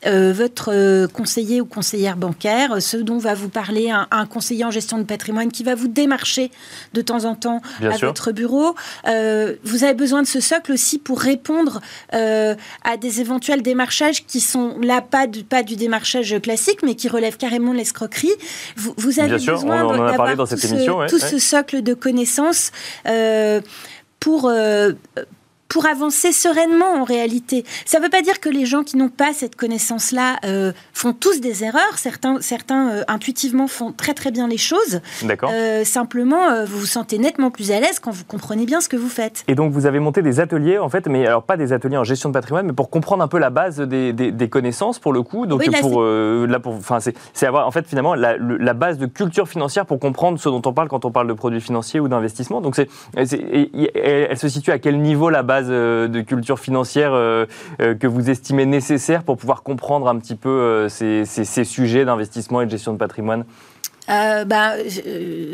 votre 0.07 0.73
euh, 0.73 1.09
conseiller 1.09 1.61
ou 1.61 1.65
conseillère 1.65 2.17
bancaire, 2.17 2.81
ce 2.81 2.97
dont 2.97 3.19
va 3.19 3.35
vous 3.35 3.49
parler 3.49 3.91
un, 3.91 4.27
conseiller 4.27 4.65
en 4.65 4.71
gestion 4.71 4.99
de 4.99 5.05
patrimoine 5.05 5.51
qui 5.51 5.65
va 5.65 5.75
vous 5.75 5.89
démarcher 5.89 6.51
de 6.95 7.03
temps 7.03 7.25
en 7.25 7.35
temps 7.35 7.61
à 7.81 7.97
votre 7.97 8.33
bureau. 8.33 8.75
Euh, 9.07 9.55
vous 9.65 9.85
avez 9.85 9.95
besoin 9.95 10.23
de 10.23 10.27
ce 10.27 10.41
socle 10.41 10.73
aussi 10.73 10.99
pour 10.99 11.21
répondre 11.21 11.81
à 12.13 12.97
des 13.01 13.21
éventuels 13.21 13.63
démarchages 13.63 14.25
qui 14.27 14.41
sont 14.41 14.77
là 14.81 15.01
pas 15.01 15.27
du, 15.27 15.45
pas 15.45 15.63
du 15.63 15.77
démarchage 15.77 16.41
classique, 16.41 16.81
mais 16.83 16.95
qui 16.95 17.09
relèvent 17.09 17.37
carrément 17.37 17.73
de 17.73 17.79
l'escroquerie. 17.79 18.33
Vous, 18.77 18.95
vous, 18.97 19.21
avez 19.21 19.39
besoin 19.39 19.97
d'avoir 19.97 20.37
tout, 20.37 20.57
ce, 20.57 21.09
tout 21.09 21.19
ce 21.19 21.39
socle 21.39 21.83
de 21.83 21.95
connaissances 21.95 22.71
pour 24.21 24.51
pour 25.69 25.87
avancer 25.87 26.33
sereinement 26.33 27.01
en 27.01 27.05
réalité. 27.05 27.65
Ça 27.85 27.99
ne 27.99 28.05
veut 28.05 28.11
pas 28.11 28.23
dire 28.23 28.41
que 28.41 28.49
les 28.49 28.65
gens 28.65 28.83
qui 28.83 28.97
n'ont 28.97 29.11
pas 29.11 29.33
cette 29.33 29.57
connaissance-là 29.57 30.37
euh, 30.45 30.73
font 30.93 31.13
tous 31.13 31.41
des 31.41 31.65
erreurs. 31.65 31.97
Certains, 31.97 32.41
certains 32.41 32.91
euh, 32.91 33.03
intuitivement 33.09 33.69
font 33.69 33.93
très 33.93 34.15
très 34.15 34.31
bien 34.31 34.49
les 34.49 34.57
choses. 34.57 35.01
D'accord. 35.23 35.51
Euh, 35.53 35.85
simplement, 35.85 36.65
vous 36.65 36.79
vous 36.79 36.87
sentez 36.87 37.19
nettement 37.19 37.51
plus 37.51 37.71
à 37.71 37.81
l'aise 37.81 37.99
quand 38.01 38.11
vous 38.11 38.25
comprenez 38.25 38.65
bien 38.65 38.81
ce 38.81 38.89
que 38.89 38.97
vous 38.97 39.09
faites. 39.09 39.45
Et 39.49 39.55
donc 39.55 39.73
vous 39.73 39.87
avez 39.87 40.01
monté 40.01 40.23
des 40.23 40.41
ateliers 40.41 40.79
en 40.79 40.89
fait, 40.89 41.07
mais 41.07 41.27
alors 41.27 41.43
pas 41.43 41.57
des 41.57 41.73
ateliers 41.73 41.97
en 41.97 42.05
gestion 42.05 42.31
de 42.31 42.35
patrimoine, 42.35 42.67
mais 42.67 42.73
pour 42.73 42.89
comprendre 42.89 43.23
un 43.23 43.29
peu 43.29 43.39
la 43.39 43.51
base 43.51 43.79
des, 43.81 44.13
des, 44.13 44.49
connaissances 44.49 44.99
pour 44.99 45.13
le 45.13 45.23
coup. 45.23 45.47
Donc 45.47 45.61
oui, 45.61 45.69
là, 45.71 45.81
pour, 45.81 46.03
là 46.03 46.61
pour, 46.61 46.75
enfin 46.75 46.99
c'est 47.01 47.47
avoir 47.47 47.67
en 47.67 47.71
fait 47.71 47.87
finalement 47.87 48.15
la, 48.15 48.37
la, 48.39 48.73
base 48.73 48.99
de 48.99 49.07
culture 49.07 49.49
financière 49.49 49.85
pour 49.85 49.99
comprendre 49.99 50.39
ce 50.39 50.49
dont 50.49 50.63
on 50.65 50.73
parle 50.73 50.89
quand 50.89 51.05
on 51.05 51.11
parle 51.11 51.29
de 51.29 51.33
produits 51.33 51.61
financiers 51.61 52.01
ou 52.01 52.09
d'investissement. 52.09 52.61
Donc 52.61 52.77
c'est, 52.77 52.89
elle 53.15 54.39
se 54.39 54.49
situe 54.49 54.71
à 54.71 54.79
quel 54.79 55.01
niveau 55.01 55.29
la 55.31 55.43
base 55.43 55.58
euh, 55.67 56.09
de 56.09 56.21
culture 56.21 56.59
financière 56.59 57.13
euh, 57.13 57.47
euh, 57.81 57.95
que 57.95 58.07
vous 58.07 58.31
estimez 58.31 58.67
nécessaire 58.67 59.23
pour 59.23 59.37
pouvoir 59.37 59.63
comprendre 59.63 60.09
un 60.09 60.19
petit 60.19 60.35
peu 60.35 60.89
ces, 60.89 61.25
sujets 61.65 62.05
d'investissement 62.05 62.61
et 62.61 62.67
de 62.67 62.71
gestion 62.71 62.93
de 62.93 62.99
patrimoine? 62.99 63.45
Bah, 64.09 64.73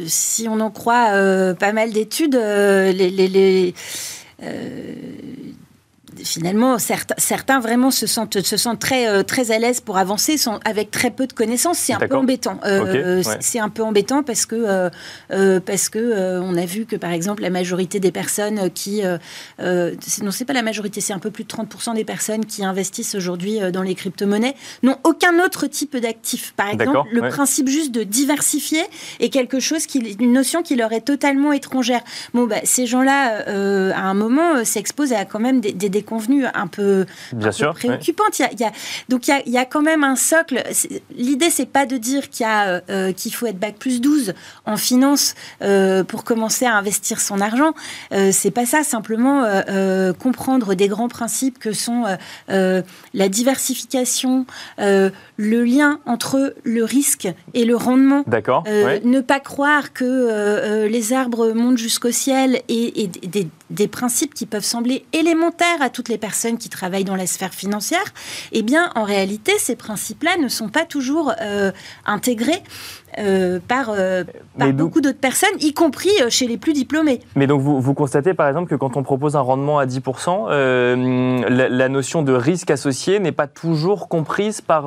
si 0.06 0.46
on 0.48 0.60
en 0.60 0.70
croit 0.70 1.54
pas 1.58 1.72
mal 1.72 1.92
d'études, 1.92 2.36
les, 2.36 3.10
les 3.10 3.74
finalement, 6.22 6.79
certains, 6.79 7.14
certains, 7.18 7.61
vraiment 7.61 7.90
se 7.90 8.07
sentent, 8.07 8.40
se 8.40 8.57
sentent 8.57 8.81
très, 8.81 9.09
euh, 9.09 9.22
très 9.22 9.50
à 9.50 9.59
l'aise 9.59 9.81
pour 9.81 9.98
avancer 9.98 10.37
sont 10.37 10.61
avec 10.64 10.90
très 10.90 11.11
peu 11.11 11.27
de 11.27 11.33
connaissances. 11.33 11.79
C'est 11.79 11.92
un 11.92 11.98
peu 11.98 12.16
embêtant. 12.16 12.59
Euh, 12.64 13.22
c'est 13.40 13.59
un 13.59 13.68
peu 13.68 13.83
embêtant 13.83 14.22
parce 14.22 14.46
que, 14.46 14.90
euh, 15.31 15.61
parce 15.61 15.88
que 15.88 16.40
on 16.40 16.57
a 16.57 16.64
vu 16.64 16.87
que, 16.87 16.96
par 16.96 17.11
exemple, 17.11 17.42
la 17.42 17.50
majorité 17.50 18.00
des 18.00 18.12
personnes 18.12 18.70
qui... 18.70 19.03
non, 19.03 20.31
c'est 20.31 20.44
pas 20.44 20.53
la 20.53 20.62
majorité, 20.62 21.00
c'est 21.00 21.12
un 21.12 21.18
peu 21.18 21.31
plus 21.31 21.44
de 21.44 21.48
30% 21.48 21.94
des 21.94 22.05
personnes 22.05 22.44
qui 22.44 22.64
investissent 22.64 23.14
aujourd'hui 23.14 23.59
dans 23.72 23.83
les 23.83 23.94
crypto-monnaies 23.94 24.55
n'ont 24.83 24.98
aucun 25.05 25.38
autre 25.44 25.66
type 25.66 25.96
d'actif. 25.96 26.53
Par 26.57 26.68
exemple, 26.68 27.09
le 27.11 27.29
principe 27.29 27.68
juste 27.68 27.92
de 27.92 28.03
diversifier 28.03 28.83
est 29.20 29.29
quelque 29.29 29.61
chose, 29.61 29.87
qui, 29.87 29.98
une 30.20 30.33
notion 30.33 30.62
qui 30.62 30.77
leur 30.77 30.92
est 30.92 31.03
totalement 31.03 31.53
étrangère. 31.53 32.03
Bon, 32.33 32.46
bah, 32.46 32.57
ces 32.64 32.87
gens-là, 32.87 33.44
à 33.94 34.03
un 34.03 34.14
moment, 34.14 34.64
s'exposent 34.64 35.12
à 35.12 35.24
quand 35.24 35.40
même 35.40 35.61
des, 35.61 35.72
des 35.72 36.03
convenu 36.04 36.46
un 36.46 36.66
peu, 36.66 37.06
Bien 37.32 37.52
sûr, 37.52 37.74
préoccupante. 37.74 38.38
Il, 38.38 38.60
y 38.60 38.64
a, 38.64 38.72
donc 39.08 39.28
il 39.28 39.52
y, 39.52 39.58
a, 39.58 39.64
quand 39.64 39.82
même 39.82 40.04
un 40.04 40.16
socle. 40.16 40.62
L'idée, 41.16 41.50
c'est 41.50 41.66
pas 41.66 41.86
de 41.86 41.96
dire 41.96 42.30
qu'il 42.30 42.46
euh, 42.46 43.12
qu'il 43.12 43.34
faut 43.34 43.46
être 43.46 43.58
bac 43.58 43.76
plus 43.78 44.00
12 44.00 44.34
en 44.66 44.76
finance 44.76 45.34
euh, 45.62 46.04
pour 46.04 46.24
commencer 46.24 46.66
à 46.66 46.76
investir 46.76 47.20
son 47.20 47.40
argent. 47.40 47.74
Euh, 48.12 48.30
c'est 48.32 48.50
pas 48.50 48.66
ça. 48.66 48.82
Simplement 48.82 49.44
comprendre 50.18 50.74
des 50.74 50.88
grands 50.88 51.08
principes 51.08 51.58
que 51.58 51.72
sont 51.72 52.04
la 52.48 53.28
diversification, 53.28 54.46
le 54.78 55.64
lien 55.64 56.00
entre 56.06 56.54
le 56.62 56.84
risque 56.84 57.28
et 57.54 57.64
le 57.64 57.76
rendement. 57.76 58.24
D'accord. 58.26 58.64
Ne 58.66 59.20
pas 59.20 59.40
croire 59.40 59.92
que 59.92 60.86
les 60.86 61.12
arbres 61.12 61.52
montent 61.52 61.78
jusqu'au 61.78 62.10
ciel 62.10 62.60
et, 62.68 63.08
des, 63.08 63.48
des 63.70 63.88
principes 63.88 64.35
qui 64.35 64.46
peuvent 64.46 64.64
sembler 64.64 65.07
élémentaires 65.12 65.81
à 65.81 65.88
toutes 65.88 66.09
les 66.09 66.18
personnes 66.18 66.59
qui 66.59 66.68
travaillent 66.68 67.05
dans 67.05 67.16
la 67.16 67.27
sphère 67.27 67.55
financière, 67.55 68.05
eh 68.53 68.62
bien, 68.62 68.90
en 68.94 69.05
réalité, 69.05 69.53
ces 69.59 69.77
principes-là 69.77 70.37
ne 70.40 70.48
sont 70.48 70.68
pas 70.68 70.85
toujours 70.85 71.33
euh, 71.40 71.72
intégrés 72.05 72.62
euh, 73.18 73.61
par, 73.66 73.90
euh, 73.90 74.24
beaucoup 74.72 75.00
d'autres 75.00 75.20
personnes, 75.20 75.57
y 75.61 75.72
compris 75.72 76.11
chez 76.31 76.46
les 76.46 76.59
plus 76.59 76.72
diplômés. 76.72 77.20
Mais 77.37 77.46
donc, 77.46 77.62
vous, 77.62 77.81
vous, 77.81 77.94
constatez, 77.94 78.35
par 78.35 78.48
exemple, 78.48 78.68
que 78.68 78.74
quand 78.74 78.96
on 78.96 79.03
propose 79.03 79.37
un 79.37 79.40
rendement 79.40 79.79
à 79.79 79.87
10%, 79.87 80.48
la, 81.48 81.88
notion 81.88 82.22
de 82.22 82.33
risque 82.33 82.70
associé 82.70 83.20
n'est 83.20 83.33
pas 83.33 83.46
toujours 83.46 84.09
comprise 84.09 84.61
par, 84.61 84.85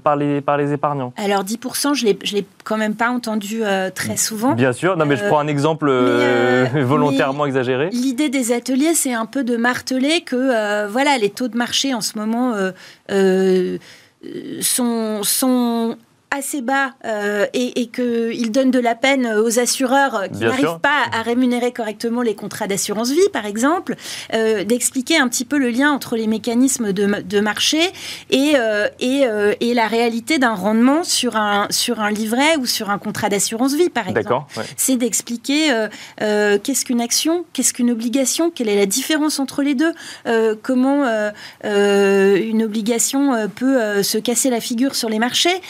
par, 0.00 0.16
les, 0.16 0.40
par 0.42 0.58
les 0.58 0.72
épargnants 0.72 1.14
Alors, 1.16 1.42
10%, 1.42 1.94
je 1.94 2.06
ne 2.06 2.12
l'ai 2.36 2.46
quand 2.64 2.76
même 2.76 2.94
pas 2.94 3.08
entendu 3.10 3.62
très 3.94 4.18
souvent. 4.18 4.52
Bien 4.52 4.72
sûr, 4.72 4.96
non, 4.96 5.06
mais 5.06 5.16
je 5.16 5.24
prends 5.24 5.38
un 5.38 5.48
exemple 5.48 5.90
volontairement 6.74 7.46
exagéré. 7.46 7.88
Des 8.28 8.52
ateliers, 8.52 8.94
c'est 8.94 9.14
un 9.14 9.24
peu 9.24 9.44
de 9.44 9.56
marteler 9.56 10.20
que 10.20 10.36
euh, 10.36 10.86
voilà, 10.88 11.16
les 11.16 11.30
taux 11.30 11.48
de 11.48 11.56
marché 11.56 11.94
en 11.94 12.02
ce 12.02 12.18
moment 12.18 12.52
euh, 12.52 12.70
euh, 13.10 13.78
sont, 14.60 15.22
sont 15.22 15.96
assez 16.36 16.62
bas 16.62 16.92
euh, 17.04 17.46
et, 17.54 17.82
et 17.82 17.86
qu'il 17.88 18.52
donne 18.52 18.70
de 18.70 18.78
la 18.78 18.94
peine 18.94 19.26
aux 19.26 19.58
assureurs 19.58 20.24
qui 20.32 20.40
n'arrivent 20.40 20.80
pas 20.80 21.06
à 21.12 21.22
rémunérer 21.22 21.72
correctement 21.72 22.22
les 22.22 22.34
contrats 22.34 22.66
d'assurance 22.66 23.10
vie, 23.10 23.28
par 23.32 23.46
exemple, 23.46 23.96
euh, 24.34 24.64
d'expliquer 24.64 25.18
un 25.18 25.28
petit 25.28 25.44
peu 25.44 25.58
le 25.58 25.70
lien 25.70 25.90
entre 25.90 26.16
les 26.16 26.26
mécanismes 26.26 26.92
de, 26.92 27.22
de 27.22 27.40
marché 27.40 27.80
et, 28.30 28.52
euh, 28.56 28.88
et, 29.00 29.24
euh, 29.24 29.54
et, 29.60 29.74
la 29.74 29.86
réalité 29.86 30.38
d'un 30.38 30.54
rendement 30.54 31.04
sur 31.04 31.36
un, 31.36 31.66
sur 31.70 32.00
un 32.00 32.10
livret 32.10 32.56
ou 32.56 32.66
sur 32.66 32.90
un 32.90 32.98
contrat 32.98 33.28
d'assurance 33.28 33.74
vie, 33.74 33.90
par 33.90 34.08
exemple. 34.08 34.44
C'est 34.76 34.96
d'expliquer 34.96 35.72
euh, 36.20 36.58
qu'est-ce 36.62 36.84
qu'une 36.84 37.00
action, 37.00 37.44
qu'est-ce 37.52 37.72
qu'une 37.72 37.90
obligation, 37.90 38.50
quelle 38.50 38.68
est 38.68 38.76
la 38.76 38.86
différence 38.86 39.38
entre 39.38 39.62
les 39.62 39.74
deux, 39.74 39.92
comment 40.62 41.04
une 41.64 42.62
obligation 42.62 43.48
peut 43.54 44.02
se 44.02 44.18
casser 44.18 44.50
la 44.50 44.60
figure 44.60 44.94
sur 44.94 45.08
les 45.08 45.18
marchés. 45.18 45.60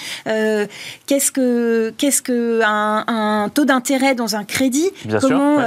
Qu'est-ce 1.06 1.32
que 1.32 1.92
qu'est-ce 1.96 2.22
que 2.22 2.60
un, 2.64 3.48
taux 3.52 3.64
d'intérêt 3.64 4.14
dans 4.14 4.36
un 4.36 4.44
crédit 4.44 4.90
Comment 5.20 5.58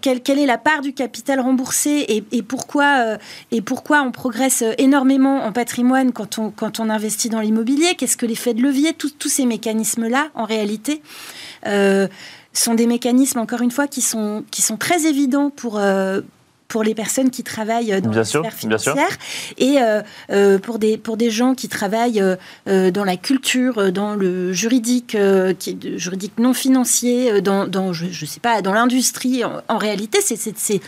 quelle, 0.00 0.20
quelle, 0.22 0.38
est 0.38 0.46
la 0.46 0.58
part 0.58 0.80
du 0.80 0.92
capital 0.92 1.40
remboursé 1.40 2.04
et, 2.08 2.24
et 2.32 2.42
pourquoi 2.42 3.18
et 3.50 3.60
pourquoi 3.60 4.02
on 4.02 4.10
progresse 4.10 4.64
énormément 4.78 5.44
en 5.44 5.52
patrimoine 5.52 6.12
quand 6.12 6.38
on 6.38 6.50
quand 6.50 6.80
on 6.80 6.88
investit 6.90 7.28
dans 7.28 7.40
l'immobilier 7.40 7.94
Qu'est-ce 7.96 8.16
que 8.16 8.26
l'effet 8.26 8.54
de 8.54 8.62
levier 8.62 8.92
Tous 8.94 9.28
ces 9.28 9.46
mécanismes 9.46 10.08
là, 10.08 10.28
en 10.34 10.44
réalité 10.44 11.02
sont 12.52 12.74
des 12.74 12.86
mécanismes, 12.86 13.38
encore 13.38 13.62
une 13.62 13.70
fois, 13.70 13.86
qui 13.86 14.02
sont, 14.02 14.44
qui 14.50 14.62
sont 14.62 14.76
très 14.76 15.06
évidents 15.06 15.50
pour, 15.50 15.78
euh, 15.78 16.20
pour 16.72 16.82
les 16.82 16.94
personnes 16.94 17.28
qui 17.28 17.42
travaillent 17.42 18.00
dans 18.00 18.10
la 18.12 18.24
sphère 18.24 18.54
financière 18.54 19.18
et 19.58 19.76
euh, 19.82 20.00
euh, 20.30 20.58
pour, 20.58 20.78
des, 20.78 20.96
pour 20.96 21.18
des 21.18 21.30
gens 21.30 21.54
qui 21.54 21.68
travaillent 21.68 22.24
dans 22.66 23.04
la 23.04 23.16
culture, 23.18 23.92
dans 23.92 24.14
le 24.14 24.54
juridique, 24.54 25.14
qui 25.58 25.78
juridique 25.96 26.38
non 26.38 26.54
financier, 26.54 27.42
dans, 27.42 27.66
dans 27.66 27.92
je, 27.92 28.24
sais 28.24 28.40
pas, 28.40 28.62
dans 28.62 28.72
l'industrie. 28.72 29.42
En, 29.44 29.76
réalité, 29.76 30.20
c'est 30.22 30.80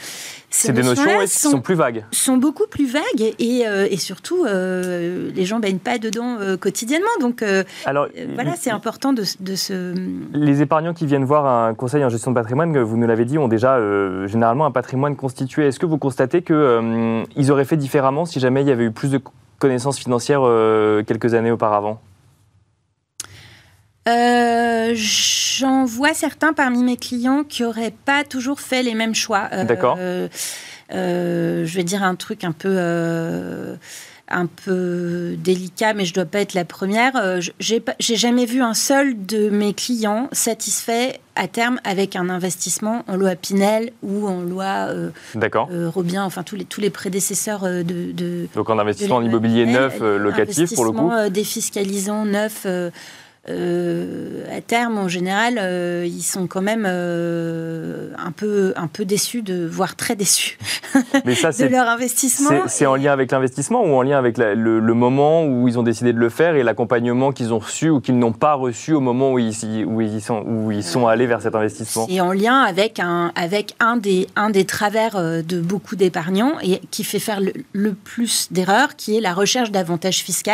c'est 0.55 0.73
des 0.73 0.83
notions 0.83 1.19
qui 1.21 1.29
sont, 1.29 1.61
plus 1.61 1.75
vagues. 1.75 2.05
Sont 2.13 2.37
beaucoup 2.37 2.67
plus 2.71 2.87
vagues 2.87 3.35
et, 3.39 3.67
euh, 3.67 3.89
et 3.91 3.97
surtout, 3.97 4.45
euh, 4.45 5.31
les 5.35 5.45
gens 5.45 5.59
baignent 5.59 5.79
pas 5.79 5.99
dedans 5.99 6.39
euh, 6.41 6.57
quotidiennement. 6.57 7.09
Donc 7.21 7.45
Alors, 7.85 8.07
voilà, 8.35 8.55
c'est 8.57 8.71
important 8.71 9.13
de, 9.13 9.25
de, 9.41 9.55
se. 9.57 9.95
Les 10.33 10.63
épargnants 10.63 10.95
qui 10.95 11.07
viennent 11.07 11.25
voir 11.25 11.47
un 11.47 11.75
conseil 11.75 12.05
en 12.05 12.09
gestion 12.09 12.31
de 12.31 12.37
patrimoine, 12.37 12.77
vous 12.79 12.97
nous 12.97 13.07
l'avez 13.07 13.25
dit, 13.25 13.37
ont 13.37 13.49
déjà 13.49 13.79
généralement 14.27 14.67
un 14.67 14.71
patrimoine 14.71 15.17
constitué. 15.17 15.67
Est-ce 15.67 15.81
que 15.81 15.87
vous 15.87 15.99
constatez 15.99 16.43
qu'ils 16.43 17.51
auraient 17.51 17.65
fait 17.65 17.77
différemment 17.77 18.25
si 18.25 18.39
jamais 18.39 18.63
il 18.63 18.69
y 18.69 18.73
avait 18.73 18.85
eu 18.85 18.93
plus 18.93 19.11
de 19.11 19.21
connaissances 19.59 19.99
financières 19.99 20.43
quelques 21.05 21.35
années 21.35 21.51
auparavant? 21.51 22.01
Euh, 24.07 24.93
j'en 24.95 25.85
vois 25.85 26.15
certains 26.15 26.53
parmi 26.53 26.83
mes 26.83 26.97
clients 26.97 27.45
qui 27.45 27.63
n'auraient 27.63 27.95
pas 28.05 28.25
toujours 28.25 28.61
fait 28.61 28.83
les 28.83 28.95
mêmes 28.95 29.15
choix. 29.15 29.49
Euh, 29.53 29.65
D'accord. 29.65 29.97
Euh, 29.99 30.29
je 31.65 31.77
vais 31.77 31.85
dire 31.85 32.03
un 32.03 32.15
truc 32.15 32.45
un 32.45 32.53
peu 32.53 32.79
un 34.29 34.47
peu 34.47 35.37
délicat, 35.39 35.93
mais 35.93 36.07
je 36.07 36.11
ne 36.11 36.15
dois 36.15 36.25
pas 36.25 36.41
être 36.41 36.55
la 36.55 36.65
première. 36.65 37.41
J'ai 37.59 38.17
jamais 38.17 38.47
vu 38.47 38.63
un 38.63 38.75
seul 38.75 39.27
de 39.27 39.49
mes 39.51 39.75
clients 39.75 40.29
satisfait 40.33 41.21
à 41.37 41.49
terme 41.49 41.81
avec 41.85 42.17
un 42.17 42.29
investissement 42.29 43.05
en 43.09 43.17
loi 43.17 43.35
Pinel 43.35 43.93
ou 44.03 44.27
en 44.27 44.41
loi 44.41 44.89
euh, 44.89 45.11
Robien, 45.89 46.25
enfin 46.25 46.43
tous 46.43 46.57
les, 46.57 46.65
tous 46.65 46.81
les 46.81 46.91
prédécesseurs 46.91 47.63
de, 47.63 48.49
Donc 48.55 48.71
en 48.71 48.79
investissement 48.79 49.17
en 49.17 49.25
immobilier 49.25 49.67
neuf, 49.67 50.01
locatif 50.01 50.75
pour 50.75 50.85
le 50.85 50.93
coup 50.93 51.11
Défiscalisant 51.31 52.25
neuf 52.25 52.63
euh, 52.67 52.91
à 53.49 54.61
terme, 54.61 54.99
en 54.99 55.09
général, 55.09 55.59
euh, 55.59 56.05
ils 56.07 56.23
sont 56.23 56.47
quand 56.47 56.63
même 56.63 56.87
euh, 56.87 58.11
un, 58.19 58.31
peu, 58.31 58.73
un 58.77 58.87
peu 58.87 59.05
déçus, 59.05 59.43
de, 59.43 59.67
voire 59.67 59.97
très 59.97 60.17
déçus 60.17 60.59
Mais 61.25 61.35
ça, 61.35 61.51
de 61.51 61.67
leur 61.67 61.89
investissement. 61.89 62.51
C'est 62.67 62.87
en 62.87 62.97
lien 62.97 63.13
avec 63.13 63.33
l'investissement 63.33 63.83
ou 63.83 63.95
en 63.95 64.03
lien 64.03 64.19
avec 64.19 64.39
le, 64.39 64.81
moment 64.95 65.45
où 65.45 65.67
ils 65.67 65.79
ont 65.79 65.83
décidé 65.83 66.13
de 66.13 66.19
le 66.19 66.29
faire 66.29 66.55
et 66.55 66.63
l'accompagnement 66.63 67.33
qu'ils 67.33 67.53
ont 67.53 67.59
reçu 67.59 67.91
ou 67.91 68.01
qu'ils 68.01 68.19
n'ont 68.19 68.33
pas 68.33 68.55
reçu 68.55 68.93
au 68.93 69.01
moment 69.01 69.33
où 69.33 69.39
ils, 69.39 69.85
où 69.87 70.01
ils, 70.01 70.23
sont, 70.23 70.45
où 70.47 70.71
ils 70.71 70.85
sont 70.85 71.07
allés 71.07 71.27
vers 71.27 71.43
cet 71.43 71.55
investissement? 71.55 72.07
C'est 72.09 72.21
en 72.21 72.33
lien 72.33 72.61
avec 72.61 73.01
un, 73.01 73.33
avec 73.35 73.75
un, 73.81 73.97
des, 73.97 74.29
un 74.37 74.51
des 74.51 74.65
travers 74.65 75.17
de 75.17 75.61
beaucoup 75.61 75.97
d'épargnants 75.97 76.55
et 76.63 76.81
qui 76.91 77.03
fait 77.03 77.19
faire 77.19 77.41
le, 77.41 77.53
le 77.73 77.93
plus 77.93 78.49
d'erreurs, 78.53 78.95
qui 78.97 79.17
est 79.17 79.21
la 79.21 79.35
recherche 79.35 79.71
d'avantages 79.71 80.19
fiscaux 80.19 80.45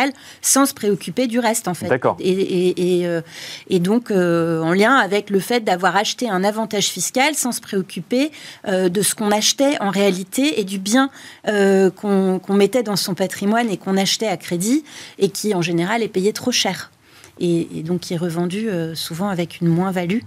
sans 0.42 0.66
se 0.66 0.74
préoccuper 0.74 1.26
du 1.26 1.38
reste, 1.38 1.68
en 1.68 1.74
fait. 1.74 1.88
D'accord. 1.88 2.16
et, 2.20 2.74
euh, 2.78 2.79
et, 2.80 3.78
donc 3.78 4.10
euh, 4.10 4.60
en 4.62 4.72
lien 4.72 4.94
avec 4.94 5.30
le 5.30 5.40
fait 5.40 5.60
d'avoir 5.60 5.96
acheté 5.96 6.28
un 6.28 6.44
avantage 6.44 6.86
fiscal 6.86 7.34
sans 7.34 7.52
se 7.52 7.60
préoccuper 7.60 8.30
euh, 8.66 8.88
de 8.88 9.02
ce 9.02 9.14
qu'on 9.14 9.30
achetait 9.30 9.80
en 9.80 9.90
réalité 9.90 10.60
et 10.60 10.64
du 10.64 10.78
bien 10.78 11.10
qu'on 11.44 12.54
mettait 12.54 12.82
dans 12.82 12.96
son 12.96 13.14
patrimoine 13.14 13.70
et 13.70 13.76
qu'on 13.76 13.96
achetait 13.96 14.28
à 14.28 14.36
crédit 14.36 14.84
et 15.18 15.28
qui 15.28 15.54
en 15.54 15.62
général 15.62 16.02
est 16.02 16.08
payé 16.08 16.32
trop 16.32 16.52
cher. 16.52 16.90
Et, 17.38 17.78
et 17.78 17.82
donc 17.82 18.00
qui 18.00 18.14
est 18.14 18.18
revendu 18.18 18.68
souvent 18.94 19.28
avec 19.28 19.60
une 19.60 19.68
moins-value 19.68 20.20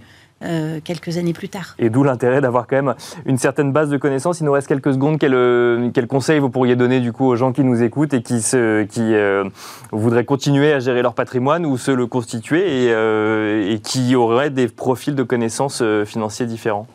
euh, 0.43 0.79
quelques 0.84 1.17
années 1.17 1.34
plus 1.34 1.49
tard. 1.49 1.75
Et 1.79 1.89
d'où 1.89 2.03
l'intérêt 2.03 2.41
d'avoir 2.41 2.67
quand 2.67 2.75
même 2.75 2.95
une 3.25 3.38
certaine 3.38 3.71
base 3.71 3.89
de 3.89 3.97
connaissances. 3.97 4.39
Il 4.39 4.45
nous 4.45 4.51
reste 4.51 4.67
quelques 4.67 4.93
secondes. 4.93 5.17
Quel, 5.19 5.34
euh, 5.34 5.89
conseil 6.08 6.39
vous 6.39 6.49
pourriez 6.49 6.75
donner 6.75 6.99
du 6.99 7.12
coup 7.13 7.25
aux 7.25 7.36
gens 7.36 7.53
qui 7.53 7.63
nous 7.63 7.82
écoutent 7.82 8.13
et 8.13 8.21
qui 8.21 8.41
euh, 8.53 9.43
voudraient 9.91 10.25
continuer 10.25 10.73
à 10.73 10.79
gérer 10.79 11.01
leur 11.01 11.13
patrimoine 11.13 11.65
ou 11.65 11.77
se 11.77 11.91
le 11.91 12.08
constituer 12.08 12.86
et, 12.86 13.73
et 13.73 13.79
qui 13.79 14.15
auraient 14.15 14.49
des 14.49 14.67
profils 14.67 15.15
de 15.15 15.23
connaissances 15.23 15.84
financiers 16.06 16.45
différents? 16.45 16.88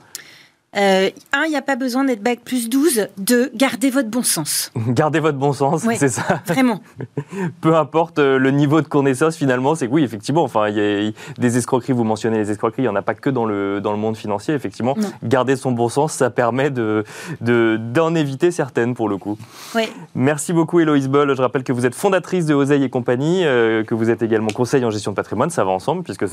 Euh, 0.79 1.11
un, 1.33 1.45
il 1.45 1.51
n'y 1.51 1.57
a 1.57 1.63
pas 1.63 1.77
besoin 1.77 2.05
d'être 2.05 2.23
bac 2.23 2.41
plus 2.45 2.69
12. 2.69 3.09
Deux, 3.17 3.51
gardez 3.55 3.91
votre 3.91 4.09
bon 4.09 4.23
sens. 4.23 4.71
Gardez 4.89 5.19
votre 5.19 5.39
bon 5.39 5.53
sens, 5.53 5.87
c'est 5.97 6.09
ça. 6.09 6.41
Vraiment. 6.47 6.81
Peu 7.61 7.75
importe 7.75 8.19
euh, 8.19 8.39
le 8.39 8.51
niveau 8.51 8.81
de 8.81 8.87
connaissance, 8.87 9.37
finalement, 9.37 9.75
c'est 9.75 9.89
que 9.89 9.93
oui, 9.93 10.05
effectivement, 10.05 10.45
enfin, 10.45 10.69
il 10.69 10.77
y 10.77 11.09
a 11.09 11.11
des 11.39 11.59
escroqueries, 11.59 11.93
vous 11.93 12.05
mentionnez 12.05 12.39
les 12.39 12.51
escroqueries, 12.51 12.83
il 12.83 12.87
n'y 12.87 12.89
en 12.89 12.97
a 12.97 13.03
pas 13.03 13.15
que 13.15 13.31
dans 13.31 13.45
le, 13.45 13.81
dans 13.81 13.93
le 13.93 13.99
monde 13.99 14.17
financier, 14.17 14.55
effectivement. 14.55 14.95
Garder 15.25 15.57
son 15.57 15.73
bon 15.73 15.89
sens, 15.89 16.13
ça 16.13 16.31
permet 16.31 16.71
d'en 16.71 17.03
de, 17.41 17.79
d'en 17.93 18.15
éviter 18.15 18.51
certaines, 18.51 18.95
pour 18.95 19.09
le 19.09 19.17
coup. 19.17 19.37
Oui. 19.75 19.89
Merci 20.15 20.53
beaucoup, 20.53 20.81
Héloïse 20.81 21.09
Boll. 21.09 21.35
Je 21.35 21.43
rappelle 21.43 21.65
que 21.65 21.73
vous 21.73 21.87
êtes 21.87 21.95
fondatrice 21.95 22.47
de 22.47 22.55
Oseille 22.55 22.85
et 22.85 22.91
compagnie, 22.91 23.45
euh, 23.45 23.83
que 23.83 23.95
vous 23.95 24.11
êtes 24.11 24.23
également 24.23 24.49
conseil 24.49 24.85
en 24.85 24.91
gestion 24.91 25.11
de 25.11 25.17
patrimoine, 25.17 25.51
ça 25.51 25.65
va 25.65 25.71
ensemble, 25.71 26.05
puisque 26.05 26.25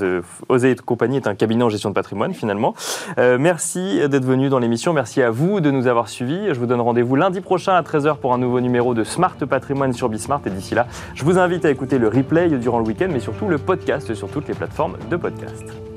Oseille 0.50 0.72
et 0.72 0.76
compagnie 0.76 1.18
est 1.18 1.28
un 1.28 1.36
cabinet 1.36 1.64
en 1.64 1.70
gestion 1.70 1.90
de 1.90 1.96
patrimoine, 1.96 2.34
finalement. 2.34 2.76
merci 3.18 4.00
d'être 4.08 4.26
venu 4.26 4.35
dans 4.36 4.60
l'émission. 4.60 4.94
Merci 4.94 5.22
à 5.22 5.32
vous 5.32 5.62
de 5.62 5.72
nous 5.72 5.88
avoir 5.88 6.10
suivis. 6.10 6.54
Je 6.54 6.60
vous 6.60 6.66
donne 6.66 6.82
rendez-vous 6.82 7.16
lundi 7.16 7.42
prochain 7.42 7.74
à 7.74 7.82
13h 7.82 8.18
pour 8.18 8.34
un 8.34 8.38
nouveau 8.38 8.60
numéro 8.60 8.94
de 8.94 9.04
Smart 9.04 9.36
Patrimoine 9.36 9.94
sur 9.94 10.10
Bismart. 10.10 10.42
Et 10.46 10.50
d'ici 10.50 10.76
là, 10.76 10.88
je 11.14 11.24
vous 11.24 11.40
invite 11.40 11.64
à 11.66 11.72
écouter 11.72 11.98
le 11.98 12.10
replay 12.10 12.50
durant 12.50 12.80
le 12.80 12.86
week-end, 12.86 13.08
mais 13.12 13.22
surtout 13.22 13.48
le 13.48 13.58
podcast 13.58 14.14
sur 14.14 14.30
toutes 14.30 14.48
les 14.48 14.54
plateformes 14.54 14.98
de 15.10 15.16
podcast. 15.16 15.95